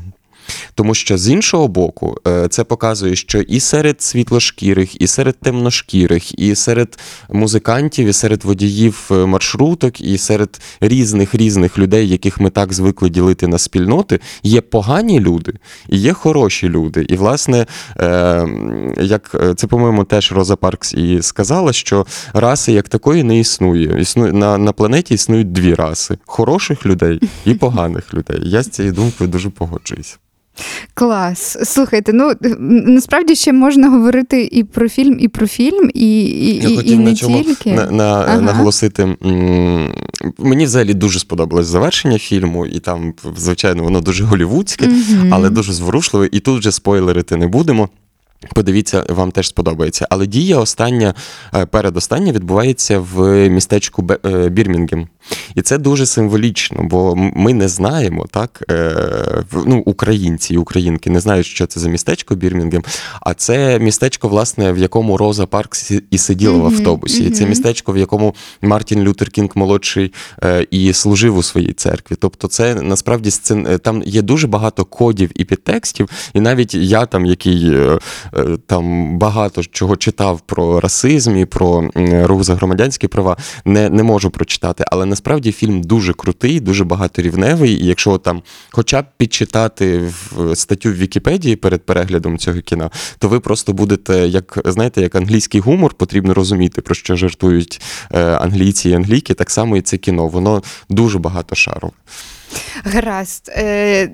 Тому 0.75 0.95
що 0.95 1.19
з 1.19 1.29
іншого 1.29 1.69
боку, 1.69 2.17
е, 2.29 2.49
це 2.49 2.65
показує, 2.65 3.17
що 3.17 3.41
і 3.41 3.61
серед 3.61 4.03
світлошкірих, 4.03 5.01
і 5.03 5.07
серед 5.07 5.41
темношкірих, 5.41 6.39
і 6.39 6.55
серед 6.55 6.99
музикантів, 7.31 8.09
і 8.09 8.13
серед 8.13 8.45
водіїв 8.45 9.09
е, 9.11 9.15
маршруток, 9.15 10.01
і 10.01 10.19
серед 10.19 10.61
різних 10.81 11.35
різних 11.35 11.79
людей, 11.79 12.09
яких 12.09 12.41
ми 12.41 12.51
так 12.51 12.73
звикли 12.73 13.11
ділити 13.11 13.47
на 13.47 13.59
спільноти, 13.59 14.21
є 14.43 14.61
погані 14.61 15.21
люди 15.21 15.53
і 15.89 15.99
є 15.99 16.13
хороші 16.13 16.69
люди. 16.69 17.07
І, 17.09 17.17
власне, 17.17 17.67
е, 17.99 18.47
як 19.01 19.37
це, 19.57 19.67
по-моєму, 19.67 20.05
теж 20.05 20.33
Роза 20.33 20.57
Паркс 20.57 20.95
і 20.95 21.23
сказала, 21.23 21.73
що 21.73 22.07
раси 22.35 22.73
як 22.73 22.89
такої 22.89 23.23
не 23.23 23.39
існує. 23.39 24.01
Існує 24.01 24.33
на, 24.33 24.59
на 24.59 24.73
планеті 24.73 25.15
існують 25.15 25.53
дві 25.53 25.75
раси: 25.75 26.19
хороших 26.27 26.87
людей 26.87 27.21
і 27.45 27.55
поганих 27.55 28.15
людей. 28.15 28.41
Я 28.43 28.63
з 28.63 28.69
цією 28.69 28.95
думкою 28.95 29.31
дуже 29.31 29.51
погоджуюся. 29.51 30.17
Клас. 30.95 31.59
Слухайте, 31.63 32.13
ну 32.13 32.33
насправді 32.61 33.35
ще 33.35 33.53
можна 33.53 33.89
говорити 33.89 34.49
і 34.53 34.65
про 34.65 34.89
фільм, 34.89 35.17
і 35.21 35.29
про 35.29 35.47
фільм, 35.47 35.91
і, 35.95 36.21
і, 36.21 36.57
Я 36.57 36.69
і, 36.69 36.77
хотів 36.77 36.93
і 36.93 36.97
не 36.97 37.11
на 37.11 37.17
чому 37.17 37.43
тільки. 37.43 37.73
на, 37.73 37.91
на, 37.91 38.05
Ага. 38.05 38.41
наголосити. 38.41 39.17
Мені 40.39 40.65
взагалі 40.65 40.95
дуже 40.95 41.19
сподобалось 41.19 41.67
завершення 41.67 42.19
фільму, 42.19 42.67
і 42.67 42.79
там, 42.81 43.15
звичайно, 43.37 43.83
воно 43.83 44.01
дуже 44.01 44.25
голівудське, 44.25 44.87
угу. 44.87 45.29
але 45.31 45.51
дуже 45.51 45.73
зворушливе. 45.73 46.29
І 46.33 46.41
тут 46.41 46.61
вже 46.61 46.73
спойлерити 46.73 47.37
не 47.37 47.47
будемо. 47.47 47.89
Подивіться, 48.49 49.05
вам 49.09 49.31
теж 49.31 49.49
сподобається. 49.49 50.07
Але 50.11 50.27
дія 50.27 50.59
остання, 50.59 51.15
е, 51.55 51.67
передостання 51.67 52.33
відбувається 52.33 52.99
в 52.99 53.49
містечку 53.49 54.07
е, 54.27 54.49
Бірмінгем. 54.49 55.09
І 55.55 55.63
це 55.63 55.79
дуже 55.79 56.07
символічно, 56.07 56.83
бо 56.83 57.15
ми 57.17 57.55
не 57.55 57.69
знаємо, 57.69 58.27
так, 58.31 58.65
е, 58.71 58.95
ну, 59.67 59.83
українці 59.87 60.55
і 60.55 60.57
українки 60.57 61.11
не 61.11 61.21
знають, 61.21 61.47
що 61.47 61.67
це 61.67 61.81
за 61.81 61.89
містечко 61.89 62.35
Бірмінгем. 62.35 62.83
А 63.21 63.35
це 63.35 63.79
містечко, 63.79 64.29
власне, 64.29 64.73
в 64.73 64.79
якому 64.79 65.17
Роза 65.17 65.47
Паркс 65.47 65.93
і 66.11 66.19
сиділа 66.19 66.55
в 66.55 66.65
Мгм, 66.65 66.75
автобусі. 66.75 67.25
І 67.25 67.31
це 67.31 67.47
містечко, 67.47 67.93
в 67.93 67.99
якому 67.99 68.35
Мартін 68.63 69.03
Лютер 69.03 69.31
Кінг 69.31 69.51
молодший 69.55 70.13
і 70.71 70.93
служив 70.93 71.37
у 71.37 71.43
своїй 71.43 71.73
церкві. 71.73 72.17
Тобто, 72.19 72.49
це 72.49 72.75
насправді 72.75 73.31
там 73.83 74.03
є 74.07 74.23
дуже 74.23 74.47
багато 74.47 74.85
кодів 74.85 75.31
і 75.35 75.45
підтекстів, 75.45 76.09
і 76.35 76.41
навіть 76.41 76.75
я 76.75 77.07
там, 77.07 77.27
який 77.27 77.73
там 78.67 79.19
багато 79.19 79.63
чого 79.65 79.97
читав 79.97 80.41
про 80.41 80.81
расизм 80.81 81.37
і 81.37 81.45
про 81.45 81.91
рух 82.25 82.45
за 82.45 82.55
громадянські 82.55 83.09
права, 83.09 83.37
не, 83.65 83.91
не 83.91 84.03
можу 84.03 84.31
прочитати. 84.31 84.85
Але 84.87 85.07
насправді 85.07 85.53
фільм 85.53 85.83
дуже 85.83 86.13
крутий, 86.13 86.61
дуже 86.61 86.85
багаторівневий. 86.85 87.73
І 87.73 87.87
якщо 87.87 88.19
там 88.19 88.43
хоча 88.71 89.03
б 89.03 89.05
підчитати 89.17 89.99
в 89.99 90.57
статтю 90.57 90.89
в 90.89 90.95
Вікіпедії 90.95 91.57
перед 91.57 91.83
переглядом 91.83 92.39
цього 92.39 92.61
кіна, 92.61 92.91
то 93.19 93.29
ви 93.29 93.41
просто 93.41 93.73
будете, 93.73 94.29
як 94.29 94.59
знаєте, 94.65 95.03
як 95.03 95.15
англійський 95.15 95.61
гумор, 95.61 95.95
потрібно 95.95 96.35
розуміти, 96.35 96.83
про 96.83 96.95
що 96.95 97.17
жартують 97.17 97.81
е, 98.13 98.23
англійці 98.25 98.91
і 98.91 98.95
англійки. 98.95 99.35
Так 99.35 99.51
само 99.51 99.77
і 99.77 99.83
це 99.83 99.97
кіно. 99.97 100.29
Воно 100.29 100.63
дуже 100.89 101.19
багато 101.19 101.55
шарове. 101.55 101.93
Гаразд, 102.85 103.51
е, 103.57 103.65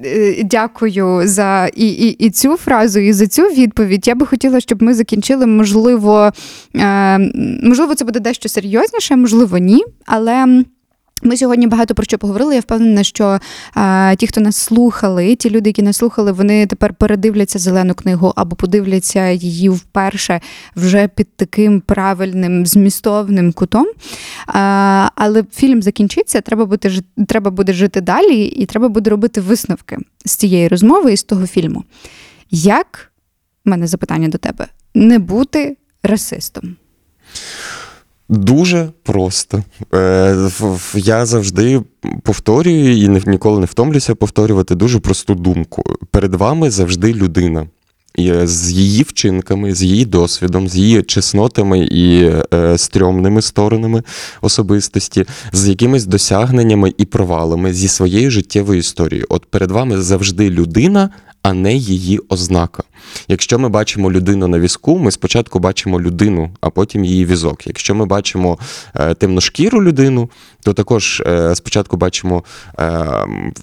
е, 0.05 0.43
дякую 0.45 1.23
за 1.25 1.67
і, 1.77 1.89
і, 1.89 2.09
і 2.09 2.31
цю 2.31 2.57
фразу, 2.57 3.01
і 3.01 3.13
за 3.13 3.27
цю 3.27 3.43
відповідь. 3.43 4.09
Я 4.09 4.15
би 4.15 4.27
хотіла, 4.27 4.61
щоб 4.61 4.83
ми 4.83 4.95
закінчили, 4.95 5.47
можливо, 5.47 6.33
е, 6.77 7.19
можливо, 7.63 7.95
це 7.95 8.05
буде 8.05 8.21
дещо 8.21 8.49
серйозніше, 8.49 9.17
можливо, 9.17 9.59
ні. 9.59 9.85
Але 10.07 10.65
ми 11.23 11.37
сьогодні 11.37 11.67
багато 11.67 11.95
про 11.95 12.05
що 12.05 12.19
поговорили. 12.19 12.55
Я 12.55 12.61
впевнена, 12.61 13.05
що 13.05 13.39
е, 13.77 14.17
ті, 14.17 14.27
хто 14.27 14.41
нас 14.41 14.57
слухали, 14.57 15.35
ті 15.35 15.51
люди, 15.51 15.71
які 15.71 15.83
нас 15.83 15.97
слухали, 15.97 16.33
вони 16.33 16.67
тепер 16.67 16.95
передивляться 16.95 17.59
зелену 17.59 17.95
книгу 17.95 18.33
або 18.37 18.57
подивляться 18.57 19.29
її 19.31 19.69
вперше 19.69 20.41
вже 20.77 21.09
під 21.09 21.37
таким 21.37 21.81
правильним 21.81 22.67
змістовним 22.67 23.53
кутом. 23.53 23.87
А, 24.47 25.09
але 25.15 25.45
фільм 25.53 25.83
закінчиться, 25.83 26.41
треба 26.41 26.65
буде 26.65 26.91
треба 27.29 27.51
буде 27.51 27.73
жити 27.73 28.01
далі, 28.01 28.45
і 28.45 28.67
треба 28.67 28.89
буде 28.89 29.11
робити 29.11 29.41
висновки 29.41 29.99
з 30.25 30.37
цієї 30.37 30.69
розмови 30.69 31.13
і 31.13 31.17
з 31.17 31.23
того 31.23 31.47
фільму. 31.47 31.85
Як 32.51 33.13
в 33.65 33.69
мене 33.69 33.87
запитання 33.87 34.29
до 34.29 34.39
тебе 34.39 34.67
не 34.95 35.19
бути 35.19 35.77
расистом? 36.03 36.77
Дуже 38.29 38.89
просто. 39.03 39.63
Е, 39.95 40.49
Я 40.95 41.27
завжди 41.27 41.83
повторюю 42.23 42.97
і 42.97 43.09
ні- 43.09 43.23
ніколи 43.27 43.61
не 43.61 43.67
втомлюся 43.67 44.15
повторювати 44.15 44.75
дуже 44.75 44.99
просту 45.01 45.35
думку. 45.35 45.83
Перед 46.11 46.35
вами 46.35 46.71
завжди 46.71 47.15
людина. 47.15 47.67
І 48.15 48.29
е, 48.29 48.47
з 48.47 48.71
її 48.73 49.03
вчинками, 49.03 49.75
з 49.75 49.83
її 49.83 50.05
досвідом, 50.05 50.69
з 50.69 50.77
її 50.77 51.03
чеснотами 51.03 51.79
і 51.91 52.33
е, 52.55 52.79
стрьомними 52.79 53.43
сторонами 53.43 54.03
особистості, 54.43 55.25
з 55.53 55.69
якимись 55.69 56.07
досягненнями 56.07 56.93
і 56.99 57.05
провалами 57.05 57.73
зі 57.75 57.89
своєю 57.89 58.31
життєвою 58.31 58.79
історією. 58.79 59.27
От 59.29 59.47
перед 59.47 59.71
вами 59.71 60.01
завжди 60.03 60.51
людина, 60.51 61.11
а 61.47 61.53
не 61.53 61.75
її 61.75 62.21
ознака. 62.29 62.83
Якщо 63.29 63.59
ми 63.59 63.69
бачимо 63.69 64.13
людину 64.13 64.49
на 64.49 64.59
візку, 64.59 64.99
ми 64.99 65.11
спочатку 65.11 65.59
бачимо 65.59 66.01
людину, 66.01 66.51
а 66.61 66.71
потім 66.71 67.05
її 67.05 67.25
візок. 67.25 67.67
Якщо 67.67 67.95
ми 67.95 68.07
бачимо 68.07 68.59
е, 68.95 69.15
темношкіру 69.15 69.83
людину, 69.83 70.31
то 70.63 70.73
також 70.73 71.23
е, 71.27 71.55
спочатку 71.55 71.97
бачимо 71.97 72.45
е, 72.79 73.05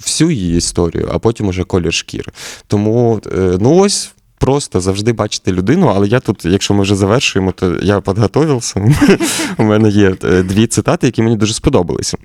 всю 0.05 0.31
її 0.31 0.57
історію, 0.57 1.09
а 1.13 1.19
потім 1.19 1.47
уже 1.47 1.63
колір 1.63 1.93
шкіри. 1.93 2.31
Тому 2.67 3.21
ну 3.59 3.75
ось. 3.75 4.11
Просто 4.38 4.79
завжди 4.81 5.13
бачити 5.13 5.51
людину, 5.51 5.91
але 5.95 6.07
я 6.07 6.19
тут, 6.19 6.45
якщо 6.45 6.73
ми 6.73 6.81
вже 6.81 6.95
завершуємо, 6.95 7.51
то 7.51 7.77
я 7.81 8.01
підготовився. 8.01 8.88
У 9.57 9.63
мене 9.63 9.89
є 9.89 10.09
дві 10.43 10.67
цитати, 10.67 11.07
які 11.07 11.21
мені 11.21 11.36
дуже 11.36 11.53
сподобалися. 11.53 12.17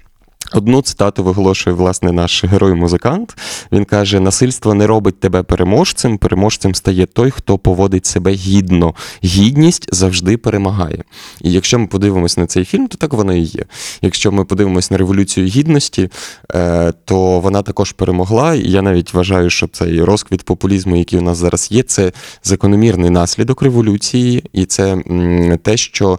Одну 0.52 0.82
цитату 0.82 1.24
виголошує 1.24 1.76
власне 1.76 2.12
наш 2.12 2.44
герой-музикант. 2.44 3.36
Він 3.72 3.84
каже: 3.84 4.20
насильство 4.20 4.74
не 4.74 4.86
робить 4.86 5.20
тебе 5.20 5.42
переможцем. 5.42 6.18
Переможцем 6.18 6.74
стає 6.74 7.06
той, 7.06 7.30
хто 7.30 7.58
поводить 7.58 8.06
себе 8.06 8.32
гідно. 8.32 8.94
Гідність 9.24 9.94
завжди 9.94 10.36
перемагає. 10.36 11.04
І 11.40 11.52
якщо 11.52 11.78
ми 11.78 11.86
подивимось 11.86 12.36
на 12.36 12.46
цей 12.46 12.64
фільм, 12.64 12.88
то 12.88 12.96
так 12.96 13.12
воно 13.12 13.34
і 13.34 13.40
є. 13.40 13.64
Якщо 14.02 14.32
ми 14.32 14.44
подивимось 14.44 14.90
на 14.90 14.96
революцію 14.96 15.46
гідності, 15.46 16.10
е, 16.54 16.92
то 17.04 17.40
вона 17.40 17.62
також 17.62 17.92
перемогла. 17.92 18.54
І 18.54 18.70
я 18.70 18.82
навіть 18.82 19.14
вважаю, 19.14 19.50
що 19.50 19.66
цей 19.68 20.02
розквіт 20.02 20.42
популізму, 20.42 20.96
який 20.96 21.18
у 21.18 21.22
нас 21.22 21.38
зараз 21.38 21.68
є, 21.70 21.82
це 21.82 22.12
закономірний 22.42 23.10
наслідок 23.10 23.62
революції, 23.62 24.44
і 24.52 24.64
це 24.64 24.96
те, 25.62 25.76
що 25.76 26.18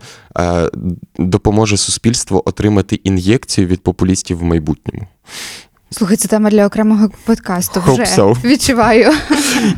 допоможе 1.17 1.77
суспільству 1.77 2.43
отримати 2.45 2.95
ін'єкцію 2.95 3.67
від 3.67 3.83
популістів 3.83 4.37
в 4.37 4.43
майбутньому. 4.43 5.07
Слухай, 5.91 6.17
це 6.17 6.27
тема 6.27 6.49
для 6.49 6.65
окремого 6.65 7.09
подкасту. 7.25 7.79
Hope 7.79 7.93
Вже 7.93 8.03
so. 8.03 8.43
відчуваю. 8.43 9.11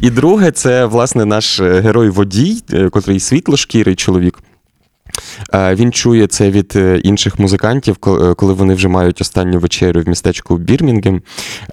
І 0.01 0.09
друге, 0.09 0.51
це 0.51 0.85
власне 0.85 1.25
наш 1.25 1.59
е, 1.59 1.81
герой-водій, 1.81 2.63
е, 2.73 2.89
котрий 2.89 3.19
світлошкірий 3.19 3.95
чоловік. 3.95 4.39
Е, 5.53 5.75
Він 5.75 5.91
чує 5.91 6.27
це 6.27 6.51
від 6.51 6.73
е, 6.75 6.99
інших 7.03 7.39
музикантів, 7.39 7.97
е, 8.07 8.33
коли 8.33 8.53
вони 8.53 8.73
вже 8.73 8.87
мають 8.87 9.21
останню 9.21 9.59
вечерю 9.59 10.01
в 10.01 10.09
містечку 10.09 10.57
Бірмінгем. 10.57 11.21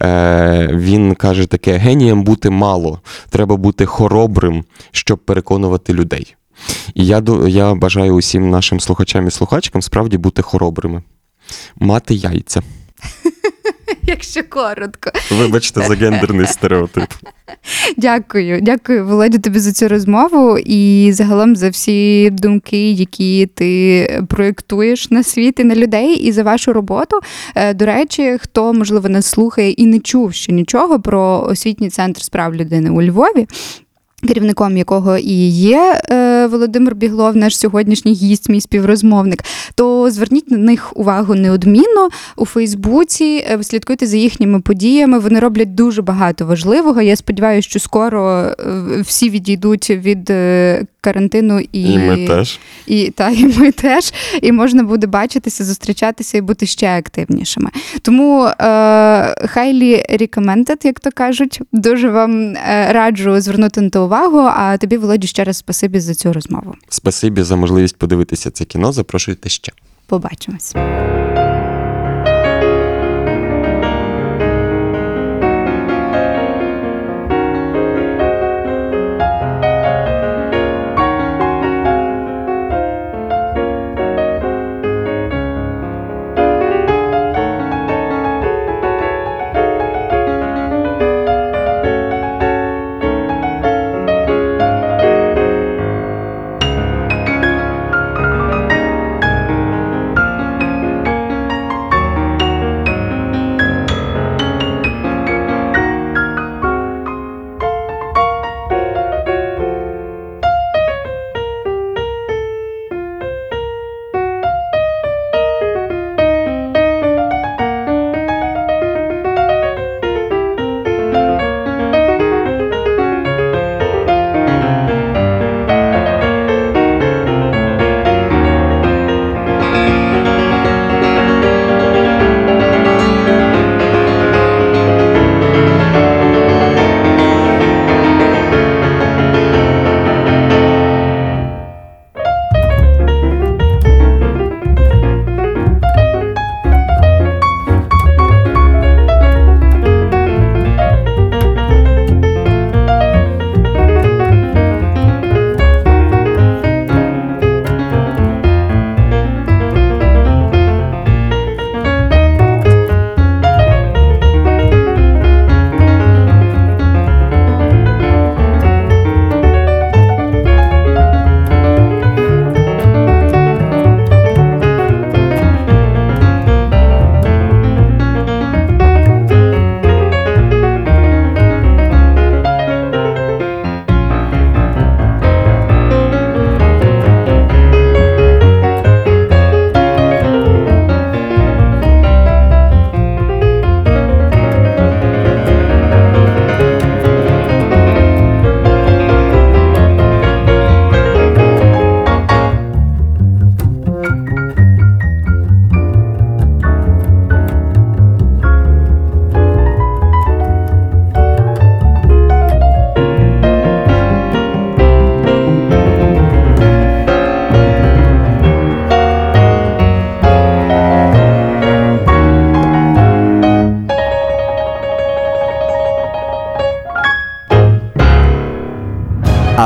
Е, 0.03 0.71
Він 0.73 1.15
каже 1.15 1.47
таке: 1.47 1.77
генієм 1.77 2.23
бути 2.23 2.51
мало, 2.51 3.01
треба 3.31 3.57
бути 3.57 3.87
хоробрим, 3.87 4.65
щоб 4.91 5.19
переконувати 5.19 5.93
людей. 5.93 6.37
І 6.95 7.07
я, 7.07 7.23
я 7.47 7.75
бажаю 7.75 8.15
усім 8.15 8.51
нашим 8.51 8.81
слухачам 8.81 9.27
і 9.27 9.31
слухачкам 9.31 9.83
справді 9.83 10.19
бути 10.19 10.43
хоробрими, 10.43 11.03
мати 11.77 12.15
яйця. 12.15 12.63
Якщо 14.03 14.41
коротко. 14.49 15.11
Вибачте 15.31 15.83
за 15.83 15.95
гендерний 15.95 16.47
стереотип. 16.57 17.05
Дякую, 17.97 18.61
дякую, 18.61 19.07
Володя, 19.07 19.39
тобі 19.39 19.59
за 19.59 19.73
цю 19.73 19.89
розмову 19.89 20.59
і 20.59 21.11
загалом 21.13 21.57
за 21.57 21.71
всі 21.71 22.31
думки, 22.31 22.91
які 22.93 23.47
ти 23.47 24.23
проєктуєш 24.29 25.11
на 25.11 25.23
світ 25.23 25.61
і 25.61 25.65
на 25.65 25.75
людей, 25.75 26.15
і 26.15 26.33
за 26.33 26.43
вашу 26.43 26.73
роботу. 26.73 27.21
Е, 27.55 27.75
До 27.75 27.87
речі, 27.87 28.37
хто 28.41 28.73
можливо 28.73 29.09
нас 29.09 29.27
слухає 29.27 29.71
і 29.71 29.87
не 29.87 29.99
чув 29.99 30.35
ще 30.35 30.53
нічого 30.53 31.01
про 31.01 31.43
освітній 31.43 31.91
центр 31.91 32.23
справ 32.23 32.55
людини 32.55 32.91
у 32.91 33.03
Львові. 33.03 33.47
Керівником 34.27 34.77
якого 34.77 35.19
і 35.19 35.49
є 35.49 36.01
е, 36.11 36.47
Володимир 36.47 36.95
Біглов, 36.95 37.37
наш 37.37 37.59
сьогоднішній 37.59 38.13
гість, 38.13 38.49
мій 38.49 38.61
співрозмовник, 38.61 39.45
то 39.75 40.11
зверніть 40.11 40.51
на 40.51 40.57
них 40.57 40.97
увагу 40.97 41.35
неодмінно 41.35 42.09
у 42.37 42.47
Фейсбуці, 42.47 43.47
е, 43.51 43.63
слідкуйте 43.63 44.07
за 44.07 44.17
їхніми 44.17 44.61
подіями. 44.61 45.19
Вони 45.19 45.41
роблять 45.41 45.75
дуже 45.75 46.03
багато 46.03 46.47
важливого. 46.47 47.03
Я 47.03 47.17
сподіваюся, 47.17 47.69
що 47.69 47.79
скоро 47.79 48.31
е, 48.31 48.55
всі 49.01 49.31
відійдуть 49.31 49.91
від 49.91 50.33
карантину 51.01 51.61
і, 51.73 51.83
І 51.83 51.99
ми 51.99 52.27
теж. 52.27 52.59
і, 52.87 53.11
та, 53.11 53.31
і 53.31 53.47
ми 53.47 53.73
теж. 53.73 54.13
І 54.43 54.53
можна 54.53 54.83
буде 54.83 55.07
бачитися, 55.07 55.65
зустрічатися 55.65 56.39
і 56.39 56.41
бути 56.41 56.67
ще 56.67 56.99
активнішими. 56.99 57.71
Тому 58.03 58.45
е, 58.45 58.53
highly 59.57 60.21
recommended, 60.21 60.87
як 60.87 61.01
то 61.01 61.11
кажуть. 61.11 61.61
Дуже 61.73 62.11
вам 62.11 62.57
е, 62.57 62.89
раджу 62.93 63.41
звернути 63.41 63.81
на 63.81 63.91
то 63.91 64.05
увагу. 64.05 64.39
А 64.39 64.77
тобі, 64.77 64.97
Володю, 64.97 65.27
ще 65.27 65.45
раз 65.45 65.57
спасибі 65.57 66.01
за 66.01 66.15
цю 66.15 66.33
розмову. 66.33 66.75
Спасибі 66.89 67.43
за 67.43 67.57
можливість 67.57 67.97
подивитися 67.97 68.51
це 68.51 68.65
кіно. 68.65 68.93
Запрошуйте 68.93 69.49
ще. 69.49 69.73
Побачимось. 70.07 70.75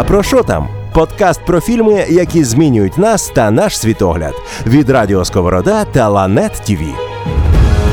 А 0.03 0.05
про 0.05 0.23
що 0.23 0.43
там? 0.43 0.69
Подкаст 0.95 1.41
про 1.45 1.61
фільми, 1.61 2.07
які 2.09 2.45
змінюють 2.45 2.99
нас 2.99 3.29
та 3.35 3.51
наш 3.51 3.79
світогляд 3.79 4.35
від 4.67 4.91
Радіо 4.91 5.25
Сковорода 5.25 5.85
та 5.85 6.09
Lanet 6.09 6.53
TV. 6.65 6.95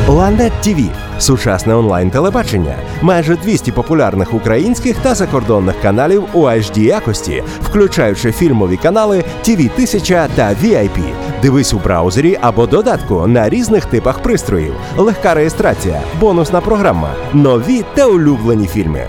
Lanet 0.08 0.52
TV– 0.62 0.90
сучасне 1.20 1.76
онлайн 1.76 2.12
телебачення, 2.12 2.76
майже 3.02 3.36
200 3.36 3.72
популярних 3.72 4.34
українських 4.34 4.98
та 4.98 5.16
закордонних 5.16 5.76
каналів 5.82 6.24
у 6.34 6.42
HD 6.42 6.80
якості, 6.80 7.44
включаючи 7.62 8.32
фільмові 8.32 8.78
канали 8.78 9.24
TV 9.44 9.72
1000 9.74 10.28
та 10.36 10.50
VIP. 10.50 11.00
Дивись 11.42 11.74
у 11.74 11.78
браузері 11.78 12.38
або 12.42 12.68
додатку 12.68 13.28
на 13.28 13.50
різних 13.50 13.86
типах 13.86 14.20
пристроїв, 14.20 14.74
легка 14.98 15.34
реєстрація, 15.34 16.02
бонусна 16.20 16.62
програма, 16.62 17.10
нові 17.34 17.84
та 17.96 18.06
улюблені 18.06 18.68
фільми. 18.68 19.08